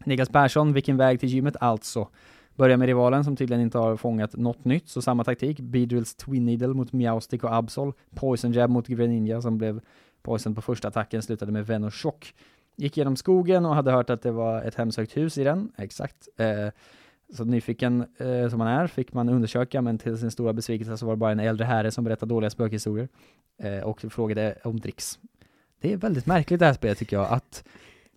Niklas 0.06 0.30
Persson, 0.30 0.74
vilken 0.74 0.98
väg 0.98 1.19
till 1.19 1.30
gymmet 1.30 1.56
alltså? 1.60 2.10
Börjar 2.56 2.78
med 2.78 2.86
rivalen 2.86 3.24
som 3.24 3.36
tydligen 3.36 3.62
inte 3.62 3.78
har 3.78 3.98
fångat 3.98 4.36
något 4.36 4.65
nytt, 4.65 4.89
så 4.89 5.02
samma 5.02 5.24
taktik. 5.24 5.60
Beedrills 5.60 6.15
Twin 6.15 6.46
Needle 6.46 6.67
mot 6.67 6.93
Meowstick 6.93 7.43
och 7.43 7.56
Absol. 7.56 7.93
Poison 8.15 8.54
Jab 8.54 8.69
mot 8.69 8.88
Greninja 8.88 9.41
som 9.41 9.58
blev 9.58 9.82
Poison 10.22 10.56
på 10.56 10.62
första 10.62 10.88
attacken, 10.88 11.22
slutade 11.22 11.52
med 11.52 11.67
Venoshock. 11.67 12.34
Gick 12.76 12.98
genom 12.98 13.15
skogen 13.15 13.65
och 13.65 13.76
hade 13.76 13.91
hört 13.91 14.10
att 14.10 14.22
det 14.22 14.32
var 14.32 14.62
ett 14.62 14.76
hemsökt 14.76 15.17
hus 15.17 15.38
i 15.38 15.43
den, 15.43 15.72
exakt. 15.78 16.28
Eh, 16.38 16.67
så 17.34 17.44
nyfiken 17.44 18.06
eh, 18.18 18.50
som 18.50 18.58
man 18.60 18.68
är 18.68 18.88
fick 18.88 19.14
man 19.14 19.30
undersöka, 19.30 19.82
men 19.82 19.98
till 19.98 20.18
sin 20.18 20.32
stora 20.32 20.54
besvikelse 20.54 20.98
så 20.98 21.06
var 21.06 21.14
det 21.14 21.18
bara 21.18 21.32
en 21.32 21.40
äldre 21.40 21.66
herre 21.66 21.92
som 21.92 22.04
berättade 22.04 22.30
dåliga 22.30 22.50
spökhistorier 22.50 23.08
eh, 23.64 23.80
och 23.80 24.02
frågade 24.02 24.56
om 24.64 24.80
dricks. 24.80 25.20
Det 25.82 25.94
är 25.94 25.98
väldigt 25.98 26.26
märkligt 26.26 26.60
det 26.60 26.66
här 26.66 26.74
spelet 26.74 26.98
tycker 26.98 27.16
jag, 27.18 27.28
att 27.32 27.64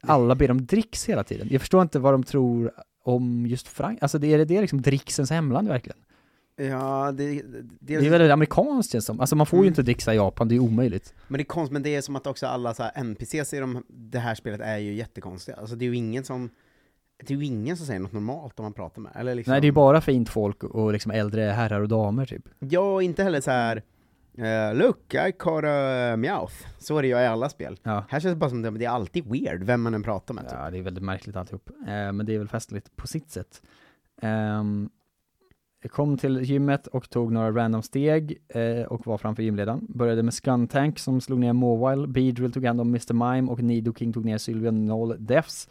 alla 0.01 0.35
ber 0.35 0.51
om 0.51 0.66
dricks 0.66 1.09
hela 1.09 1.25
tiden. 1.25 1.49
Jag 1.51 1.61
förstår 1.61 1.83
inte 1.83 1.99
vad 1.99 2.14
de 2.14 2.23
tror 2.23 2.73
om 3.03 3.47
just 3.47 3.69
Frank, 3.69 3.99
alltså 4.03 4.19
det 4.19 4.27
är 4.27 4.45
det 4.45 4.61
liksom 4.61 4.83
dricksens 4.83 5.31
hemland 5.31 5.69
verkligen? 5.69 5.99
Ja, 6.59 7.12
det, 7.12 7.42
det, 7.42 7.62
Det 7.81 7.95
är 8.07 8.11
väldigt 8.11 8.31
amerikanskt 8.31 8.92
känns 8.92 9.05
som, 9.05 9.21
alltså 9.21 9.37
man 9.37 9.47
får 9.47 9.57
ju 9.59 9.61
Mm. 9.62 9.69
inte 9.69 9.83
dricksa 9.83 10.14
i 10.14 10.16
Japan, 10.16 10.49
det 10.49 10.55
är 10.55 10.59
omöjligt. 10.59 11.14
Men 11.29 11.38
det 11.38 11.42
är 11.42 11.45
konstigt, 11.45 11.73
men 11.73 11.83
det 11.83 11.95
är 11.95 12.01
som 12.01 12.16
att 12.16 12.27
också 12.27 12.47
alla 12.47 12.75
så 12.75 12.90
NPCs 12.95 13.55
i 13.55 13.59
de, 13.59 13.85
det 13.88 14.19
här 14.19 14.35
spelet 14.35 14.61
är 14.61 14.79
ju 14.79 14.95
jättekonstiga. 14.95 15.57
Alltså 15.57 15.77
det 15.77 15.85
är 15.85 15.87
ju 15.87 15.97
ingen 15.97 16.25
som, 16.25 16.51
det 17.24 17.35
är 17.35 17.38
ju 17.38 17.44
ingen 17.44 17.76
som 17.76 17.87
säger 17.87 18.00
något 18.00 18.12
normalt 18.12 18.61
om 18.61 18.64
man 18.64 18.72
pratar 18.72 19.02
med. 19.02 19.12
Eller 19.14 19.35
liksom, 19.35 19.50
Nej 19.52 19.61
det 19.61 19.64
är 19.64 19.68
ju 19.68 19.72
bara 19.72 20.00
fint 20.00 20.29
folk 20.29 20.64
och 20.64 20.92
liksom 20.92 21.12
äldre 21.12 21.42
herrar 21.42 21.81
och 21.81 21.88
damer 21.88 22.26
typ. 22.26 22.48
Ja, 22.59 23.02
inte 23.02 23.22
heller 23.22 23.40
så 23.40 23.50
här. 23.50 23.83
eh, 24.38 24.74
look, 24.74 25.14
I 25.14 25.33
caught 25.38 25.64
a 25.64 26.16
meowth. 26.16 26.55
Så 26.79 26.98
är 26.98 27.02
det 27.02 27.09
ju 27.09 27.14
i 27.14 27.26
alla 27.26 27.48
spel. 27.48 27.79
Ja. 27.83 28.05
Här 28.09 28.20
känns 28.20 28.33
det 28.33 28.38
bara 28.38 28.50
som 28.50 28.62
det, 28.62 28.70
det 28.70 28.85
är 28.85 28.90
alltid 28.90 29.26
weird, 29.26 29.62
vem 29.62 29.83
man 29.83 29.94
än 29.94 30.02
pratar 30.02 30.35
med. 30.35 30.44
Typ. 30.44 30.59
Ja, 30.59 30.70
det 30.70 30.79
är 30.79 30.83
väldigt 30.83 31.05
märkligt 31.05 31.37
alltihop. 31.37 31.70
Eh, 31.81 32.12
men 32.12 32.26
det 32.26 32.35
är 32.35 32.38
väl 32.38 32.48
festligt 32.48 32.96
på 32.96 33.07
sitt 33.07 33.31
sätt. 33.31 33.62
Ehm, 34.22 34.88
jag 35.83 35.92
kom 35.92 36.18
till 36.18 36.40
gymmet 36.42 36.87
och 36.87 37.11
tog 37.11 37.33
några 37.33 37.50
random 37.50 37.83
steg 37.83 38.38
eh, 38.48 38.83
och 38.87 39.07
var 39.07 39.18
framför 39.18 39.42
gymledaren. 39.42 39.87
Började 39.88 40.22
med 40.22 40.35
Skuntank 40.35 40.98
som 40.98 41.20
slog 41.20 41.38
ner 41.38 41.52
Mobile, 41.52 42.07
Beedrill 42.07 42.52
tog 42.52 42.64
hand 42.64 42.81
om 42.81 42.88
Mr. 42.88 43.12
Mime 43.35 43.50
och 43.52 43.62
Nido 43.62 43.94
King 43.94 44.12
tog 44.12 44.24
ner 44.24 44.38
Sylvia 44.38 44.70
Noll 44.70 45.16
Defs. 45.18 45.68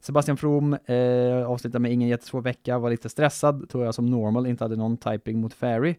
Sebastian 0.00 0.36
From 0.36 0.72
eh, 0.84 1.46
avslutade 1.46 1.82
med 1.82 1.92
ingen 1.92 2.08
jättesvår 2.08 2.40
vecka, 2.40 2.78
var 2.78 2.90
lite 2.90 3.08
stressad, 3.08 3.68
tror 3.68 3.84
jag 3.84 3.94
som 3.94 4.06
normal, 4.06 4.46
inte 4.46 4.64
hade 4.64 4.76
någon 4.76 4.96
typing 4.96 5.40
mot 5.40 5.54
Ferry. 5.54 5.96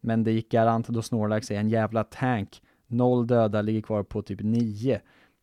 Men 0.00 0.24
det 0.24 0.32
gick 0.32 0.50
garant 0.50 0.88
då 0.88 1.02
Snorlax 1.02 1.50
är 1.50 1.58
en 1.58 1.68
jävla 1.68 2.04
tank. 2.04 2.62
Noll 2.86 3.26
döda, 3.26 3.62
ligger 3.62 3.80
kvar 3.80 4.02
på 4.02 4.22
typ 4.22 4.40
9. 4.40 5.00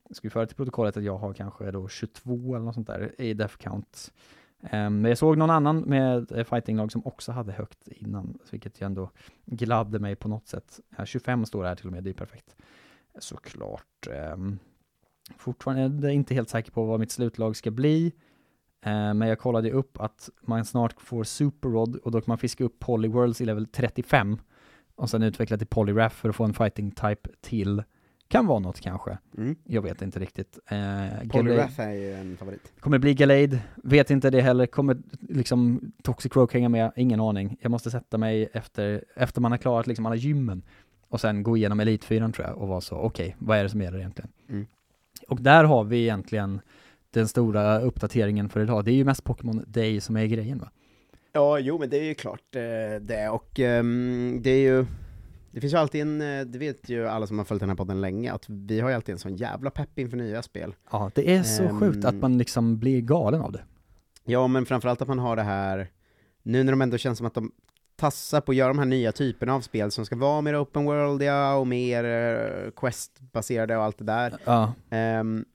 Jag 0.10 0.18
vi 0.24 0.30
föra 0.30 0.46
till 0.46 0.56
protokollet 0.56 0.98
att 0.98 1.04
jag 1.04 1.18
har 1.18 1.34
kanske 1.34 1.72
då 1.72 1.88
22 1.88 2.56
eller 2.56 2.66
något 2.66 2.76
sånt 2.76 2.88
där 2.88 3.22
i 3.22 3.34
death 3.34 3.58
count. 3.58 4.12
Ehm, 4.64 5.02
men 5.02 5.10
jag 5.10 5.18
såg 5.18 5.38
någon 5.38 5.50
annan 5.50 5.80
med 5.80 6.32
eh, 6.32 6.44
fightinglag 6.44 6.92
som 6.92 7.06
också 7.06 7.32
hade 7.32 7.52
högt 7.52 7.88
innan, 7.88 8.40
vilket 8.52 8.82
ju 8.82 8.86
ändå 8.86 9.10
gladde 9.46 10.00
mig 10.00 10.16
på 10.16 10.28
något 10.28 10.48
sätt. 10.48 10.80
25 11.06 11.46
står 11.46 11.64
det 11.64 11.70
här 11.70 11.76
till 11.76 11.88
och 11.88 11.94
med, 11.94 12.04
det 12.04 12.10
är 12.10 12.14
perfekt. 12.14 12.56
Såklart. 13.20 14.08
Um, 14.34 14.60
fortfarande 15.38 16.14
inte 16.14 16.34
helt 16.34 16.50
säker 16.50 16.72
på 16.72 16.86
vad 16.86 17.00
mitt 17.00 17.12
slutlag 17.12 17.56
ska 17.56 17.72
bli. 17.72 18.14
Eh, 18.86 19.14
men 19.14 19.28
jag 19.28 19.40
kollade 19.40 19.72
upp 19.72 20.00
att 20.00 20.30
man 20.42 20.66
snart 20.66 21.02
får 21.02 21.24
Superrod 21.24 21.96
och 21.96 22.12
då 22.12 22.22
kan 22.22 22.32
man 22.32 22.38
fiska 22.38 22.64
upp 22.64 22.80
Polyworlds 22.80 23.42
i 23.42 23.46
level 23.46 23.66
35 23.66 24.38
och 24.96 25.10
sen 25.10 25.24
utveckla 25.24 25.58
till 25.58 25.68
Polyraff 25.68 26.14
för 26.14 26.30
att 26.30 26.36
få 26.36 26.44
en 26.44 26.54
fighting 26.54 26.92
type 26.92 27.30
till. 27.42 27.84
Kan 28.28 28.48
vara 28.48 28.60
något 28.60 28.80
kanske. 28.80 29.18
Mm. 29.38 29.56
Jag 29.64 29.82
vet 29.82 30.02
inte 30.02 30.20
riktigt. 30.20 30.60
Eh, 30.66 31.30
Polyrath 31.30 31.82
är 31.82 31.94
ju 31.94 32.14
en 32.14 32.38
favorit. 32.38 32.74
Kommer 32.80 32.98
bli 32.98 33.14
Gallade? 33.14 33.60
Vet 33.76 34.12
inte 34.12 34.30
det 34.30 34.42
heller. 34.42 34.66
Kommer 34.66 34.98
liksom 35.30 35.92
Toxic 36.04 36.36
Rogue 36.36 36.54
hänga 36.54 36.70
med? 36.70 36.92
Ingen 36.96 37.20
aning. 37.20 37.58
Jag 37.62 37.72
måste 37.72 37.92
sätta 37.92 38.18
mig 38.18 38.50
efter, 38.54 39.04
efter 39.16 39.42
man 39.42 39.52
har 39.52 39.58
klarat 39.58 39.88
liksom 39.88 40.06
alla 40.06 40.16
gymmen 40.16 40.64
och 41.10 41.22
sen 41.22 41.44
gå 41.44 41.58
igenom 41.58 41.80
Elitfyran 41.80 42.32
tror 42.32 42.48
jag 42.48 42.58
och 42.58 42.68
vara 42.68 42.82
så, 42.82 42.96
okej, 42.96 43.36
vad 43.40 43.58
är 43.58 43.64
det 43.64 43.70
som 43.70 43.82
gäller 43.82 43.98
egentligen? 43.98 44.32
Mm. 44.50 44.68
Och 45.34 45.42
där 45.42 45.64
har 45.64 45.84
vi 45.84 46.02
egentligen 46.02 46.62
den 47.14 47.28
stora 47.28 47.80
uppdateringen 47.80 48.50
för 48.50 48.60
idag. 48.60 48.86
Det 48.86 48.92
är 48.92 48.96
ju 48.96 49.04
mest 49.06 49.24
Pokémon 49.24 49.64
Day 49.68 50.02
som 50.02 50.18
är 50.18 50.26
grejen 50.26 50.60
va? 50.60 50.70
Ja, 51.32 51.60
jo 51.60 51.80
men 51.80 51.90
det 51.90 51.98
är 51.98 52.04
ju 52.04 52.14
klart 52.14 52.56
eh, 52.56 52.62
det, 53.02 53.30
och 53.30 53.60
ehm, 53.60 54.40
det 54.44 54.50
är 54.50 54.60
ju 54.60 54.86
det 55.52 55.62
finns 55.62 55.74
ju 55.74 55.78
alltid 55.78 56.02
en, 56.02 56.22
eh, 56.22 56.46
det 56.46 56.58
vet 56.60 56.90
ju 56.90 57.08
alla 57.08 57.28
som 57.28 57.38
har 57.38 57.46
följt 57.46 57.60
den 57.60 57.70
här 57.70 57.76
podden 57.76 58.02
länge, 58.02 58.32
att 58.34 58.46
vi 58.50 58.80
har 58.80 58.90
ju 58.90 58.96
alltid 58.96 59.14
en 59.14 59.20
sån 59.20 59.36
jävla 59.36 59.70
pepp 59.70 60.00
inför 60.00 60.18
nya 60.18 60.42
spel. 60.42 60.76
Ja, 60.92 61.12
det 61.16 61.36
är 61.36 61.44
så 61.44 61.64
Ehm. 61.64 61.80
sjukt 61.80 62.06
att 62.06 62.16
man 62.16 62.38
liksom 62.38 62.80
blir 62.80 63.02
galen 63.02 63.42
av 63.42 63.52
det. 63.52 63.64
Ja, 64.26 64.48
men 64.48 64.66
framförallt 64.66 65.02
att 65.02 65.08
man 65.08 65.20
har 65.20 65.36
det 65.36 65.42
här, 65.44 65.88
nu 66.44 66.64
när 66.64 66.72
de 66.72 66.82
ändå 66.82 66.98
känns 66.98 67.18
som 67.18 67.28
att 67.28 67.34
de 67.34 67.52
tassar 67.96 68.42
på 68.42 68.52
att 68.52 68.56
göra 68.56 68.68
de 68.68 68.80
här 68.80 68.86
nya 68.86 69.12
typerna 69.12 69.54
av 69.56 69.62
spel 69.62 69.92
som 69.92 70.06
ska 70.06 70.16
vara 70.16 70.42
mer 70.42 70.62
open 70.64 70.86
worldiga 70.86 71.54
och 71.54 71.68
mer 71.68 72.04
eh, 72.04 72.72
quest-baserade 72.72 73.78
och 73.78 73.84
allt 73.84 73.98
det 73.98 74.04
där. 74.06 74.34
Ja, 74.46 74.74
Ehm, 74.90 75.46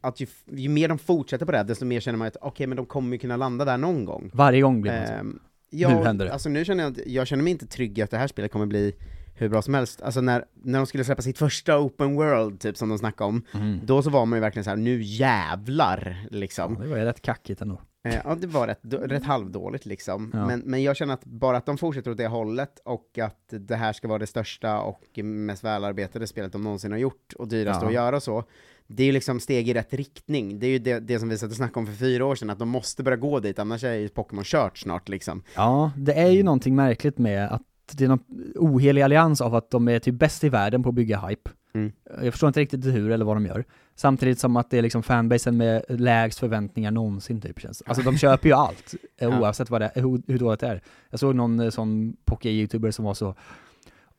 att 0.00 0.20
ju, 0.20 0.26
ju 0.46 0.68
mer 0.68 0.88
de 0.88 0.98
fortsätter 0.98 1.46
på 1.46 1.52
det, 1.52 1.62
desto 1.62 1.84
mer 1.84 2.00
känner 2.00 2.18
man 2.18 2.28
att 2.28 2.36
okej, 2.40 2.66
men 2.66 2.76
de 2.76 2.86
kommer 2.86 3.12
ju 3.12 3.18
kunna 3.18 3.36
landa 3.36 3.64
där 3.64 3.76
någon 3.78 4.04
gång. 4.04 4.30
varje 4.34 4.60
gång 4.60 4.82
blir 4.82 4.92
man 4.92 5.06
så. 5.06 5.12
Ehm, 5.12 5.38
ja, 5.70 5.88
Nu 5.88 6.04
händer 6.04 6.24
det. 6.26 6.32
Alltså 6.32 6.48
nu 6.48 6.64
känner 6.64 6.84
jag 6.84 6.92
att, 6.92 7.06
jag 7.06 7.26
känner 7.26 7.42
mig 7.42 7.50
inte 7.50 7.66
trygg 7.66 7.98
i 7.98 8.02
att 8.02 8.10
det 8.10 8.18
här 8.18 8.26
spelet 8.26 8.52
kommer 8.52 8.66
bli 8.66 8.94
hur 9.38 9.48
bra 9.48 9.62
som 9.62 9.74
helst. 9.74 10.02
Alltså 10.02 10.20
när, 10.20 10.44
när 10.54 10.78
de 10.78 10.86
skulle 10.86 11.04
släppa 11.04 11.22
sitt 11.22 11.38
första 11.38 11.78
open 11.78 12.14
world, 12.16 12.60
typ 12.60 12.76
som 12.76 12.88
de 12.88 12.98
snackade 12.98 13.28
om, 13.28 13.42
Mm. 13.54 13.80
då 13.84 14.02
så 14.02 14.10
var 14.10 14.26
man 14.26 14.36
ju 14.36 14.40
verkligen 14.40 14.64
så 14.64 14.70
här: 14.70 14.76
nu 14.76 15.02
jävlar, 15.02 16.26
liksom. 16.30 16.74
Ja, 16.78 16.82
det 16.84 16.88
var 16.90 16.96
ju 16.98 17.04
rätt 17.04 17.22
kackigt 17.22 17.60
ändå. 17.62 17.80
Eh, 18.04 18.14
Ja, 18.24 18.34
det 18.34 18.46
var 18.46 18.66
rätt, 18.66 18.80
rätt 18.82 19.24
halvdåligt 19.24 19.86
liksom. 19.86 20.30
Ja. 20.34 20.46
Men, 20.46 20.60
men 20.60 20.82
jag 20.82 20.96
känner 20.96 21.14
att 21.14 21.24
bara 21.24 21.56
att 21.56 21.66
de 21.66 21.78
fortsätter 21.78 22.10
åt 22.10 22.16
det 22.16 22.26
hållet 22.26 22.80
och 22.84 23.18
att 23.18 23.44
det 23.48 23.76
här 23.76 23.92
ska 23.92 24.08
vara 24.08 24.18
det 24.18 24.26
största 24.26 24.80
och 24.80 25.18
mest 25.24 25.64
välarbetade 25.64 26.26
spelet 26.26 26.52
de 26.52 26.64
någonsin 26.64 26.92
har 26.92 26.98
gjort 26.98 27.32
och 27.38 27.48
dyraste 27.48 27.84
Ja. 27.84 27.88
att 27.88 27.94
göra 27.94 28.20
så. 28.20 28.44
Det 28.86 29.02
är 29.02 29.06
ju 29.06 29.12
liksom 29.12 29.40
steg 29.40 29.68
i 29.68 29.74
rätt 29.74 29.94
riktning. 29.94 30.58
Det 30.58 30.66
är 30.66 30.70
ju 30.70 30.78
det, 30.78 31.00
det 31.00 31.18
som 31.18 31.28
vi 31.28 31.38
satt 31.38 31.50
och 31.50 31.56
snackade 31.56 31.80
om 31.80 31.86
för 31.86 31.92
fyra 31.94 32.24
år 32.26 32.34
sedan, 32.34 32.50
att 32.50 32.58
de 32.58 32.68
måste 32.68 33.02
börja 33.02 33.16
gå 33.16 33.40
dit, 33.40 33.58
annars 33.58 33.84
är 33.84 33.94
ju 33.94 34.08
Pokémon 34.08 34.44
kört 34.44 34.78
snart 34.78 35.08
liksom. 35.08 35.42
Ja, 35.56 35.90
det 35.96 36.12
är 36.14 36.28
ju 36.30 36.42
någonting 36.42 36.74
märkligt 36.76 37.18
med 37.18 37.48
att 37.52 37.62
det 37.94 38.04
är 38.04 38.08
någon 38.08 38.24
ohelig 38.54 39.02
allians 39.02 39.40
av 39.40 39.54
att 39.54 39.70
de 39.70 39.88
är 39.88 39.98
typ 39.98 40.14
bäst 40.14 40.44
i 40.44 40.48
världen 40.48 40.82
på 40.82 40.88
att 40.88 40.94
bygga 40.94 41.26
hype. 41.26 41.50
Mm. 41.74 41.92
Jag 42.22 42.32
förstår 42.32 42.48
inte 42.48 42.60
riktigt 42.60 42.84
hur 42.84 43.10
eller 43.10 43.24
vad 43.24 43.36
de 43.36 43.46
gör. 43.46 43.64
Samtidigt 43.94 44.38
som 44.38 44.56
att 44.56 44.70
det 44.70 44.78
är 44.78 44.82
liksom 44.82 45.02
fanbasen 45.02 45.56
med 45.56 45.82
lägst 45.88 46.38
förväntningar 46.38 46.90
någonsin 46.90 47.40
typ 47.40 47.60
känns. 47.60 47.82
Alltså 47.86 48.02
de 48.02 48.18
köper 48.18 48.48
ju 48.48 48.54
allt, 48.54 48.94
eh, 49.18 49.40
oavsett 49.40 49.70
vad 49.70 49.80
det 49.80 49.90
är, 49.94 50.02
hur, 50.02 50.22
hur 50.26 50.38
dåligt 50.38 50.60
det 50.60 50.66
är. 50.66 50.82
Jag 51.10 51.20
såg 51.20 51.34
någon 51.34 51.60
eh, 51.60 51.70
sån 51.70 52.16
poké-youtuber 52.24 52.90
som 52.90 53.04
var 53.04 53.14
så 53.14 53.34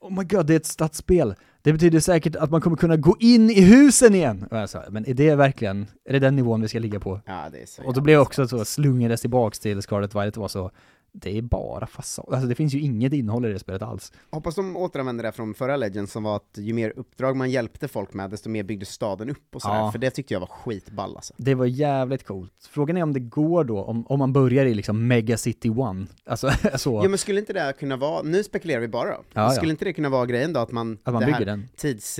Oh 0.01 0.17
my 0.17 0.23
god, 0.23 0.45
det 0.45 0.53
är 0.53 0.57
ett 0.57 0.65
stadsspel. 0.65 1.35
Det 1.61 1.73
betyder 1.73 1.99
säkert 1.99 2.35
att 2.35 2.51
man 2.51 2.61
kommer 2.61 2.77
kunna 2.77 2.97
gå 2.97 3.15
in 3.19 3.49
i 3.49 3.61
husen 3.61 4.15
igen! 4.15 4.45
Och 4.51 4.57
jag 4.57 4.69
sa, 4.69 4.83
men 4.89 5.09
är 5.09 5.13
det 5.13 5.35
verkligen, 5.35 5.87
är 6.05 6.13
det 6.13 6.19
den 6.19 6.35
nivån 6.35 6.61
vi 6.61 6.67
ska 6.67 6.79
ligga 6.79 6.99
på? 6.99 7.21
Ja, 7.25 7.47
det 7.51 7.61
är 7.61 7.65
så 7.65 7.83
Och 7.83 7.93
då 7.93 8.01
blev 8.01 8.13
jag 8.13 8.21
också 8.21 8.47
så 8.47 8.65
slungades 8.65 9.21
tillbaks 9.21 9.59
till 9.59 9.81
Scarlet 9.81 10.15
Violet 10.15 10.37
och 10.37 10.41
var 10.41 10.47
så 10.47 10.71
det 11.11 11.37
är 11.37 11.41
bara 11.41 11.87
fasad, 11.87 12.25
alltså 12.31 12.47
det 12.47 12.55
finns 12.55 12.73
ju 12.73 12.79
inget 12.79 13.13
innehåll 13.13 13.45
i 13.45 13.53
det 13.53 13.59
spelet 13.59 13.81
alls. 13.81 14.11
Hoppas 14.31 14.55
de 14.55 14.77
återanvänder 14.77 15.23
det 15.23 15.31
från 15.31 15.53
förra 15.53 15.77
Legends 15.77 16.11
som 16.11 16.23
var 16.23 16.35
att 16.35 16.49
ju 16.57 16.73
mer 16.73 16.93
uppdrag 16.95 17.35
man 17.35 17.49
hjälpte 17.51 17.87
folk 17.87 18.13
med, 18.13 18.29
desto 18.29 18.49
mer 18.49 18.63
byggdes 18.63 18.89
staden 18.89 19.29
upp 19.29 19.55
och 19.55 19.61
sådär, 19.61 19.75
Ja. 19.75 19.91
för 19.91 19.99
det 19.99 20.09
tyckte 20.09 20.33
jag 20.33 20.39
var 20.39 20.47
skitball 20.47 21.15
alltså. 21.15 21.33
Det 21.37 21.55
var 21.55 21.65
jävligt 21.65 22.25
coolt. 22.25 22.53
Frågan 22.69 22.97
är 22.97 23.03
om 23.03 23.13
det 23.13 23.19
går 23.19 23.63
då, 23.63 23.83
om, 23.83 24.05
om 24.07 24.19
man 24.19 24.33
börjar 24.33 24.65
i 24.65 24.73
liksom 24.73 25.07
Mega 25.07 25.37
City 25.37 25.69
One, 25.69 26.07
alltså 26.25 26.51
så, 26.75 27.01
Ja 27.03 27.09
men 27.09 27.17
skulle 27.17 27.39
inte 27.39 27.53
det 27.53 27.73
kunna 27.79 27.97
vara, 27.97 28.21
nu 28.23 28.43
spekulerar 28.43 28.79
vi 28.81 28.87
bara 28.87 29.09
då, 29.09 29.23
Ja, 29.33 29.49
skulle 29.49 29.67
ja. 29.67 29.71
inte 29.71 29.85
det 29.85 29.93
kunna 29.93 30.09
vara 30.09 30.25
grejen 30.25 30.53
då 30.53 30.59
att 30.59 30.71
man, 30.71 30.97
att 31.03 31.13
man 31.13 31.19
det 31.19 31.25
bygger 31.25 31.39
här 31.39 31.45
den. 31.45 31.67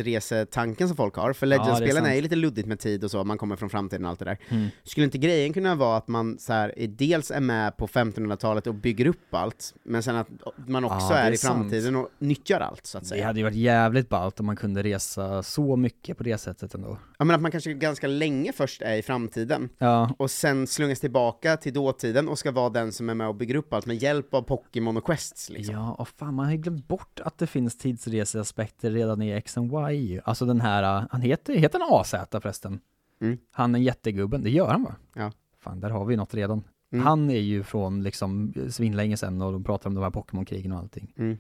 tidsresetanken 0.04 0.88
som 0.88 0.98
folk 0.98 1.16
har, 1.16 1.34
för 1.34 1.46
är 1.46 1.50
Legends-spelen 1.50 1.98
är, 2.04 2.08
sant. 2.08 2.18
ju 2.18 2.22
lite 2.22 2.36
luddigt 2.36 2.68
med 2.68 2.80
tid 2.80 3.04
och 3.04 3.12
så, 3.12 3.24
man 3.24 3.38
kommer 3.38 3.56
från 3.56 3.70
framtiden 3.70 4.06
och 4.06 4.10
allt 4.12 4.20
det 4.20 4.26
där. 4.26 4.38
Mm. 4.50 4.68
Skulle 4.84 5.04
inte 5.06 5.18
grejen 5.18 5.54
kunna 5.54 5.76
vara 5.76 5.98
att 5.98 6.08
man 6.08 6.38
så 6.40 6.54
här, 6.54 6.74
är- 6.80 6.88
dels 6.88 7.32
är 7.32 7.40
med 7.42 7.78
på 7.78 7.88
1500-talet 7.88 8.68
och 8.68 8.76
bygger 8.80 9.06
upp 9.08 9.34
allt, 9.34 9.74
men 9.84 10.04
sen 10.04 10.16
att 10.16 10.28
man 10.68 10.84
också 10.84 10.98
Ja, 11.00 11.10
det 11.10 11.16
är, 11.20 11.28
är 11.28 11.32
i 11.32 11.38
sant. 11.38 11.60
framtiden 11.60 11.96
och 11.96 12.10
nyttjar 12.20 12.60
allt 12.60 12.86
så 12.86 12.98
att 12.98 13.04
Det 13.04 13.10
säga. 13.10 13.26
hade 13.26 13.40
ju 13.40 13.44
varit 13.44 13.56
jävligt 13.56 14.10
ballt 14.10 14.40
om 14.40 14.46
man 14.46 14.56
kunde 14.56 14.84
resa 14.84 15.44
så 15.44 15.76
mycket 15.76 16.18
på 16.18 16.24
det 16.24 16.38
sättet 16.38 16.74
ändå. 16.74 16.98
Ja 17.20 17.26
men 17.26 17.36
att 17.36 17.42
man 17.42 17.52
kanske 17.52 17.74
ganska 17.74 18.08
länge 18.08 18.52
först 18.54 18.82
är 18.82 18.96
i 18.96 19.02
framtiden, 19.02 19.70
Ja, 19.78 20.16
och 20.18 20.32
sen 20.32 20.68
slungas 20.68 21.00
tillbaka 21.00 21.58
till 21.58 21.74
dåtiden 21.74 22.30
och 22.30 22.40
ska 22.40 22.52
vara 22.52 22.70
den 22.70 22.92
som 22.92 23.10
är 23.10 23.14
med 23.14 23.28
och 23.28 23.36
bygger 23.36 23.56
upp 23.56 23.74
allt 23.74 23.86
med 23.86 23.96
hjälp 24.04 24.34
av 24.34 24.42
Pokémon 24.42 24.98
och 24.98 25.06
Quests 25.06 25.50
liksom. 25.50 25.76
ja, 25.76 25.92
och 25.94 26.08
fan 26.08 26.34
man 26.34 26.46
har 26.46 26.52
ju 26.52 26.58
glömt 26.58 26.88
bort 26.88 27.20
att 27.24 27.38
det 27.38 27.48
finns 27.48 27.78
tidsreseaspekter 27.78 28.92
redan 28.92 29.22
i 29.22 29.32
X 29.32 29.58
and 29.58 29.72
Y. 29.92 30.20
Alltså 30.24 30.46
den 30.46 30.62
här, 30.62 31.02
uh, 31.02 31.08
han 31.12 31.22
heter, 31.22 31.54
heter 31.54 31.80
han 31.80 32.00
AZ 32.02 32.16
förresten? 32.32 32.80
Mm. 33.22 33.38
Han 33.52 33.76
är 33.76 33.80
jättegubben, 33.80 34.44
det 34.44 34.50
gör 34.50 34.68
han 34.68 34.84
va? 34.84 34.96
Ja. 35.16 35.32
Fan, 35.64 35.80
där 35.80 35.90
har 35.90 36.06
vi 36.06 36.16
något 36.16 36.34
redan. 36.34 36.64
Mm. 36.92 37.06
Han 37.06 37.30
är 37.30 37.40
ju 37.40 37.64
från 37.64 38.04
liksom 38.04 38.54
svinlänge 38.70 39.18
sedan 39.18 39.42
och 39.42 39.52
de 39.52 39.64
pratar 39.64 39.90
om 39.90 39.96
de 39.96 40.04
här 40.04 40.12
Pokémon-krigen 40.12 40.72
och 40.72 40.78
allting. 40.80 41.14
Mm. 41.18 41.38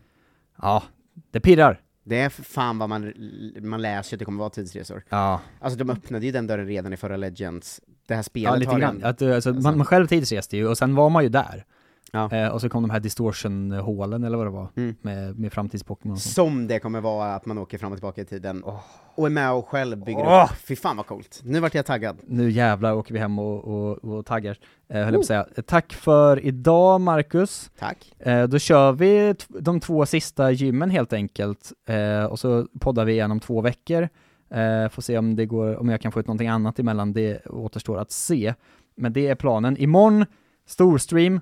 Ja, 0.62 0.84
det 1.32 1.40
pirrar. 1.40 1.82
Det 2.04 2.20
är 2.20 2.30
för 2.30 2.44
fan 2.44 2.78
vad 2.78 2.90
man, 2.90 3.14
man 3.62 3.82
läser 3.82 4.16
att 4.16 4.20
det 4.20 4.26
kommer 4.26 4.40
vara 4.40 4.50
tidsresor. 4.50 5.04
Ja, 5.10 5.42
Alltså 5.60 5.80
de 5.80 5.90
öppnade 5.90 6.26
ju 6.26 6.32
den 6.32 6.48
dörren 6.48 6.68
redan 6.68 6.94
i 6.94 6.98
förra 6.98 7.18
Legends. 7.18 7.82
Det 8.08 8.16
här 8.16 8.22
spelet 8.22 8.52
ja 8.52 8.56
lite 8.56 8.72
har 8.72 8.80
grann. 8.80 8.96
en... 8.98 9.06
Att, 9.06 9.22
eh, 9.22 9.36
alltså, 9.36 9.50
alltså- 9.50 9.64
man, 9.64 9.78
man 9.78 9.86
själv 9.86 10.08
tidsreste 10.08 10.58
ju, 10.58 10.68
och 10.68 10.78
sen 10.78 10.96
var 10.96 11.10
man 11.10 11.24
ju 11.24 11.30
där. 11.30 11.66
Ja. 12.12 12.32
Eh, 12.32 12.48
och 12.48 12.62
så 12.62 12.70
kom 12.70 12.84
de 12.84 12.90
här 12.90 13.00
distortion-hålen 13.00 14.24
eller 14.24 14.38
vad 14.38 14.48
det 14.48 14.52
var, 14.52 14.68
Mm. 14.76 14.96
med, 15.02 15.40
med 15.40 15.52
framtids-Pokémon. 15.52 16.16
Som 16.16 16.68
det 16.68 16.80
kommer 16.80 17.02
vara 17.02 17.36
att 17.36 17.46
man 17.46 17.58
åker 17.58 17.78
fram 17.78 17.92
och 17.92 17.98
tillbaka 17.98 18.22
i 18.22 18.26
tiden, 18.26 18.64
Åh. 18.66 18.80
och 19.16 19.26
är 19.26 19.30
med 19.30 19.52
och 19.52 19.68
själv 19.68 19.98
bygger 20.06 20.20
Åh. 20.26 20.44
upp. 20.44 20.58
Fy 20.68 20.76
fan 20.76 20.98
vad 20.98 21.06
coolt. 21.06 21.42
Nu 21.44 21.60
vart 21.60 21.74
jag 21.74 21.86
taggad. 21.86 22.18
Nu 22.28 22.50
jävlar 22.52 22.94
åker 22.94 23.14
vi 23.14 23.20
hem 23.20 23.40
och, 23.40 23.64
och, 23.64 23.98
och 23.98 24.26
taggar, 24.26 24.58
eh, 24.90 24.96
höll 24.96 25.06
jag 25.06 25.14
på 25.14 25.20
att 25.20 25.26
säga. 25.26 25.48
Tack 25.66 25.94
för 25.94 26.46
idag 26.46 27.02
Marcus. 27.02 27.72
Tack. 27.80 28.14
Eh, 28.20 28.44
då 28.48 28.60
kör 28.60 28.92
vi 28.92 29.36
de 29.48 29.80
två 29.80 30.06
sista 30.06 30.52
gymmen 30.52 30.90
helt 30.90 31.14
enkelt, 31.14 31.72
eh, 31.88 32.24
och 32.26 32.40
så 32.40 32.68
poddar 32.80 33.06
vi 33.06 33.12
igen 33.14 33.32
om 33.32 33.40
två 33.40 33.62
veckor. 33.62 34.10
Eh, 34.52 34.90
får 34.90 35.02
se 35.02 35.18
om 35.18 35.36
det 35.36 35.46
går, 35.46 35.76
om 35.80 35.90
jag 35.90 36.02
kan 36.02 36.12
få 36.12 36.20
ut 36.20 36.28
någonting 36.28 36.48
annat 36.48 36.80
emellan, 36.80 37.14
det 37.14 37.46
återstår 37.48 37.98
att 37.98 38.12
se. 38.12 38.54
Men 38.98 39.14
det 39.14 39.28
är 39.28 39.36
planen. 39.36 39.78
Imorgon, 39.78 40.26
storstream. 40.68 41.40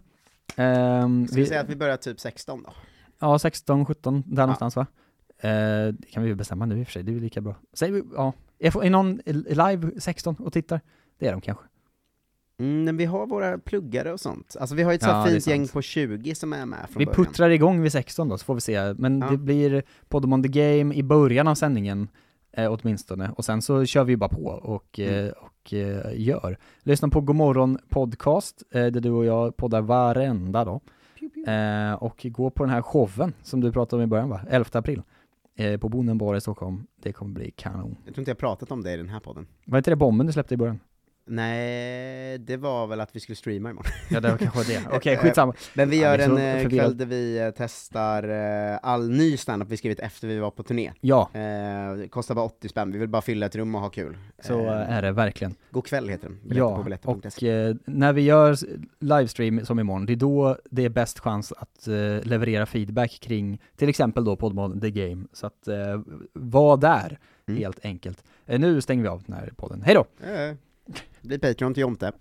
Ehm, 0.56 1.28
Ska 1.28 1.36
vi 1.36 1.46
säga 1.46 1.62
att 1.62 1.70
vi 1.70 1.76
börjar 1.76 1.98
typ 1.98 2.20
16 2.20 2.64
då? 2.64 2.70
Ja, 3.20 3.40
16, 3.40 3.86
17, 3.86 4.24
där 4.26 4.44
någonstans 4.44 4.76
va? 4.76 4.88
Eh, 5.40 5.50
det 5.94 6.08
kan 6.12 6.24
vi 6.24 6.30
ju 6.30 6.36
bestämma 6.36 6.66
nu 6.66 6.80
i 6.80 6.84
och 6.84 6.88
för 6.88 6.92
sig, 6.92 7.04
det 7.04 7.12
är 7.12 7.14
ju 7.14 7.20
lika 7.20 7.42
bra. 7.42 7.56
Säger 7.74 7.94
vi, 7.94 8.04
ja. 8.16 8.34
Är, 8.60 8.84
är 8.84 8.90
någon 8.90 9.22
live 9.26 9.92
16 10.00 10.36
och 10.36 10.54
tittar? 10.54 10.82
Det 11.20 11.28
är 11.28 11.32
de 11.32 11.42
kanske. 11.42 11.64
Mm, 12.60 12.84
men 12.84 12.98
vi 12.98 13.06
har 13.06 13.28
våra 13.28 13.58
pluggare 13.58 14.14
och 14.14 14.20
sånt. 14.20 14.56
Alltså 14.60 14.76
vi 14.76 14.84
har 14.84 14.92
ju 14.92 14.96
ett 14.96 15.02
Ja, 15.02 15.26
så 15.26 15.32
fint 15.32 15.48
gäng 15.48 15.68
på 15.68 15.82
20 15.82 16.36
som 16.36 16.54
är 16.54 16.66
med 16.66 16.80
från 16.90 17.00
Vi 17.00 17.06
början. 17.06 17.26
puttrar 17.26 17.50
igång 17.50 17.82
vid 17.82 17.92
16 17.92 18.30
då, 18.30 18.38
så 18.38 18.46
får 18.46 18.56
vi 18.56 18.62
se. 18.62 18.94
Men 18.94 19.20
Ja. 19.20 19.30
det 19.32 19.38
blir 19.38 19.84
Podem 20.08 20.44
the 20.44 20.50
Game 20.50 20.96
i 20.96 21.04
början 21.04 21.48
av 21.48 21.56
sändningen, 21.56 22.08
eh, 22.58 22.74
åtminstone. 22.74 23.32
Och 23.36 23.46
sen 23.46 23.62
så 23.62 23.86
kör 23.86 24.04
vi 24.04 24.18
bara 24.18 24.30
på 24.30 24.46
och, 24.46 25.00
eh, 25.00 25.20
Mm. 25.24 25.34
och 25.40 25.74
eh, 25.74 26.12
gör. 26.22 26.58
Lyssna 26.84 27.10
på 27.10 27.22
Godmorgon 27.22 27.78
Podcast, 27.90 28.64
eh, 28.72 28.86
där 28.86 29.02
du 29.02 29.10
och 29.12 29.26
jag 29.26 29.58
poddar 29.58 29.82
varenda 29.82 30.66
dag. 30.66 30.82
Eh, 31.48 31.94
och 31.94 32.26
gå 32.30 32.50
på 32.50 32.64
den 32.64 32.74
här 32.74 32.82
showen 32.82 33.34
som 33.44 33.62
du 33.62 33.72
pratade 33.72 34.04
om 34.04 34.08
i 34.08 34.08
början 34.10 34.30
va? 34.30 34.42
11 34.50 34.80
april. 34.80 35.02
Eh, 35.58 35.80
på 35.80 35.90
Bonden 35.90 36.18
bar 36.18 36.36
i 36.36 36.42
Stockholm. 36.42 36.84
Det 37.02 37.14
kommer 37.14 37.34
bli 37.34 37.52
kanon. 37.52 37.96
Jag 38.06 38.14
tror 38.14 38.22
inte 38.22 38.32
jag 38.32 38.38
pratat 38.38 38.72
om 38.72 38.84
det 38.84 38.94
i 38.94 38.98
den 38.98 39.10
här 39.10 39.20
podden. 39.20 39.48
Var 39.66 39.78
inte 39.78 39.92
det 39.92 39.96
bomben 39.96 40.28
du 40.28 40.34
släppte 40.34 40.54
i 40.54 40.58
början? 40.58 40.80
Nej, 41.30 42.38
det 42.38 42.58
var 42.58 42.88
väl 42.88 43.02
att 43.02 43.16
vi 43.16 43.20
skulle 43.20 43.36
streama 43.36 43.70
imorgon. 43.70 43.92
Ja, 44.10 44.20
det 44.20 44.32
var 44.32 44.38
kanske 44.38 44.74
det. 44.74 44.82
Okej, 44.92 45.18
skitsamma. 45.18 45.54
Men 45.74 45.90
vi 45.90 46.02
Ja, 46.02 46.18
gör 46.18 46.26
så 46.28 46.38
en 46.38 46.62
eh, 46.66 46.70
kväll 46.70 46.98
där 46.98 47.06
vi 47.06 47.38
eh, 47.40 47.50
testar 47.58 48.24
eh, 48.74 48.80
all 48.82 49.10
ny 49.10 49.38
standup 49.38 49.70
vi 49.70 49.78
skrivit 49.78 50.00
efter 50.00 50.28
vi 50.28 50.40
var 50.40 50.52
på 50.52 50.64
turné. 50.64 50.92
Ja, 51.02 51.30
Eh, 51.34 51.94
det 51.98 52.08
kostar 52.10 52.36
bara 52.36 52.46
80 52.46 52.70
spänn, 52.70 52.92
vi 52.92 52.98
vill 53.00 53.10
bara 53.10 53.22
fylla 53.22 53.46
ett 53.46 53.56
rum 53.56 53.76
och 53.76 53.82
ha 53.82 53.90
kul. 53.90 54.18
så 54.44 54.60
Eh, 54.66 54.92
är 54.92 55.02
det 55.02 55.12
verkligen. 55.12 55.56
God 55.72 55.86
kväll 55.86 56.10
heter 56.10 56.28
den, 56.28 56.38
biljetter 56.44 56.60
Ja, 56.90 56.98
på 57.02 57.12
och 57.12 57.44
eh, 57.44 57.76
när 57.86 58.14
vi 58.14 58.22
gör 58.22 58.56
livestream 59.00 59.66
som 59.66 59.80
imorgon, 59.80 60.06
det 60.06 60.14
är 60.14 60.18
då 60.18 60.58
det 60.72 60.86
är 60.86 60.90
bäst 60.90 61.20
chans 61.20 61.54
att 61.58 61.88
eh, 61.88 61.94
leverera 62.28 62.66
feedback 62.66 63.20
kring 63.22 63.62
till 63.76 63.90
exempel 63.90 64.26
då 64.26 64.36
Podmod 64.36 64.82
The 64.82 64.92
Game. 64.92 65.26
Så 65.34 65.48
att 65.48 65.68
eh, 65.68 66.02
var 66.34 66.78
där, 66.78 67.20
Mm. 67.50 67.60
helt 67.62 67.86
enkelt. 67.86 68.24
Eh, 68.46 68.60
nu 68.60 68.82
stänger 68.82 69.04
vi 69.04 69.10
av 69.10 69.24
den 69.26 69.36
här 69.36 69.52
podden. 69.58 69.82
Hej 69.82 69.96
då! 69.96 70.26
Eh, 70.28 70.56
bli 71.28 71.40
Patreon 71.40 71.74
till 71.74 71.82
Jonte. 71.82 72.12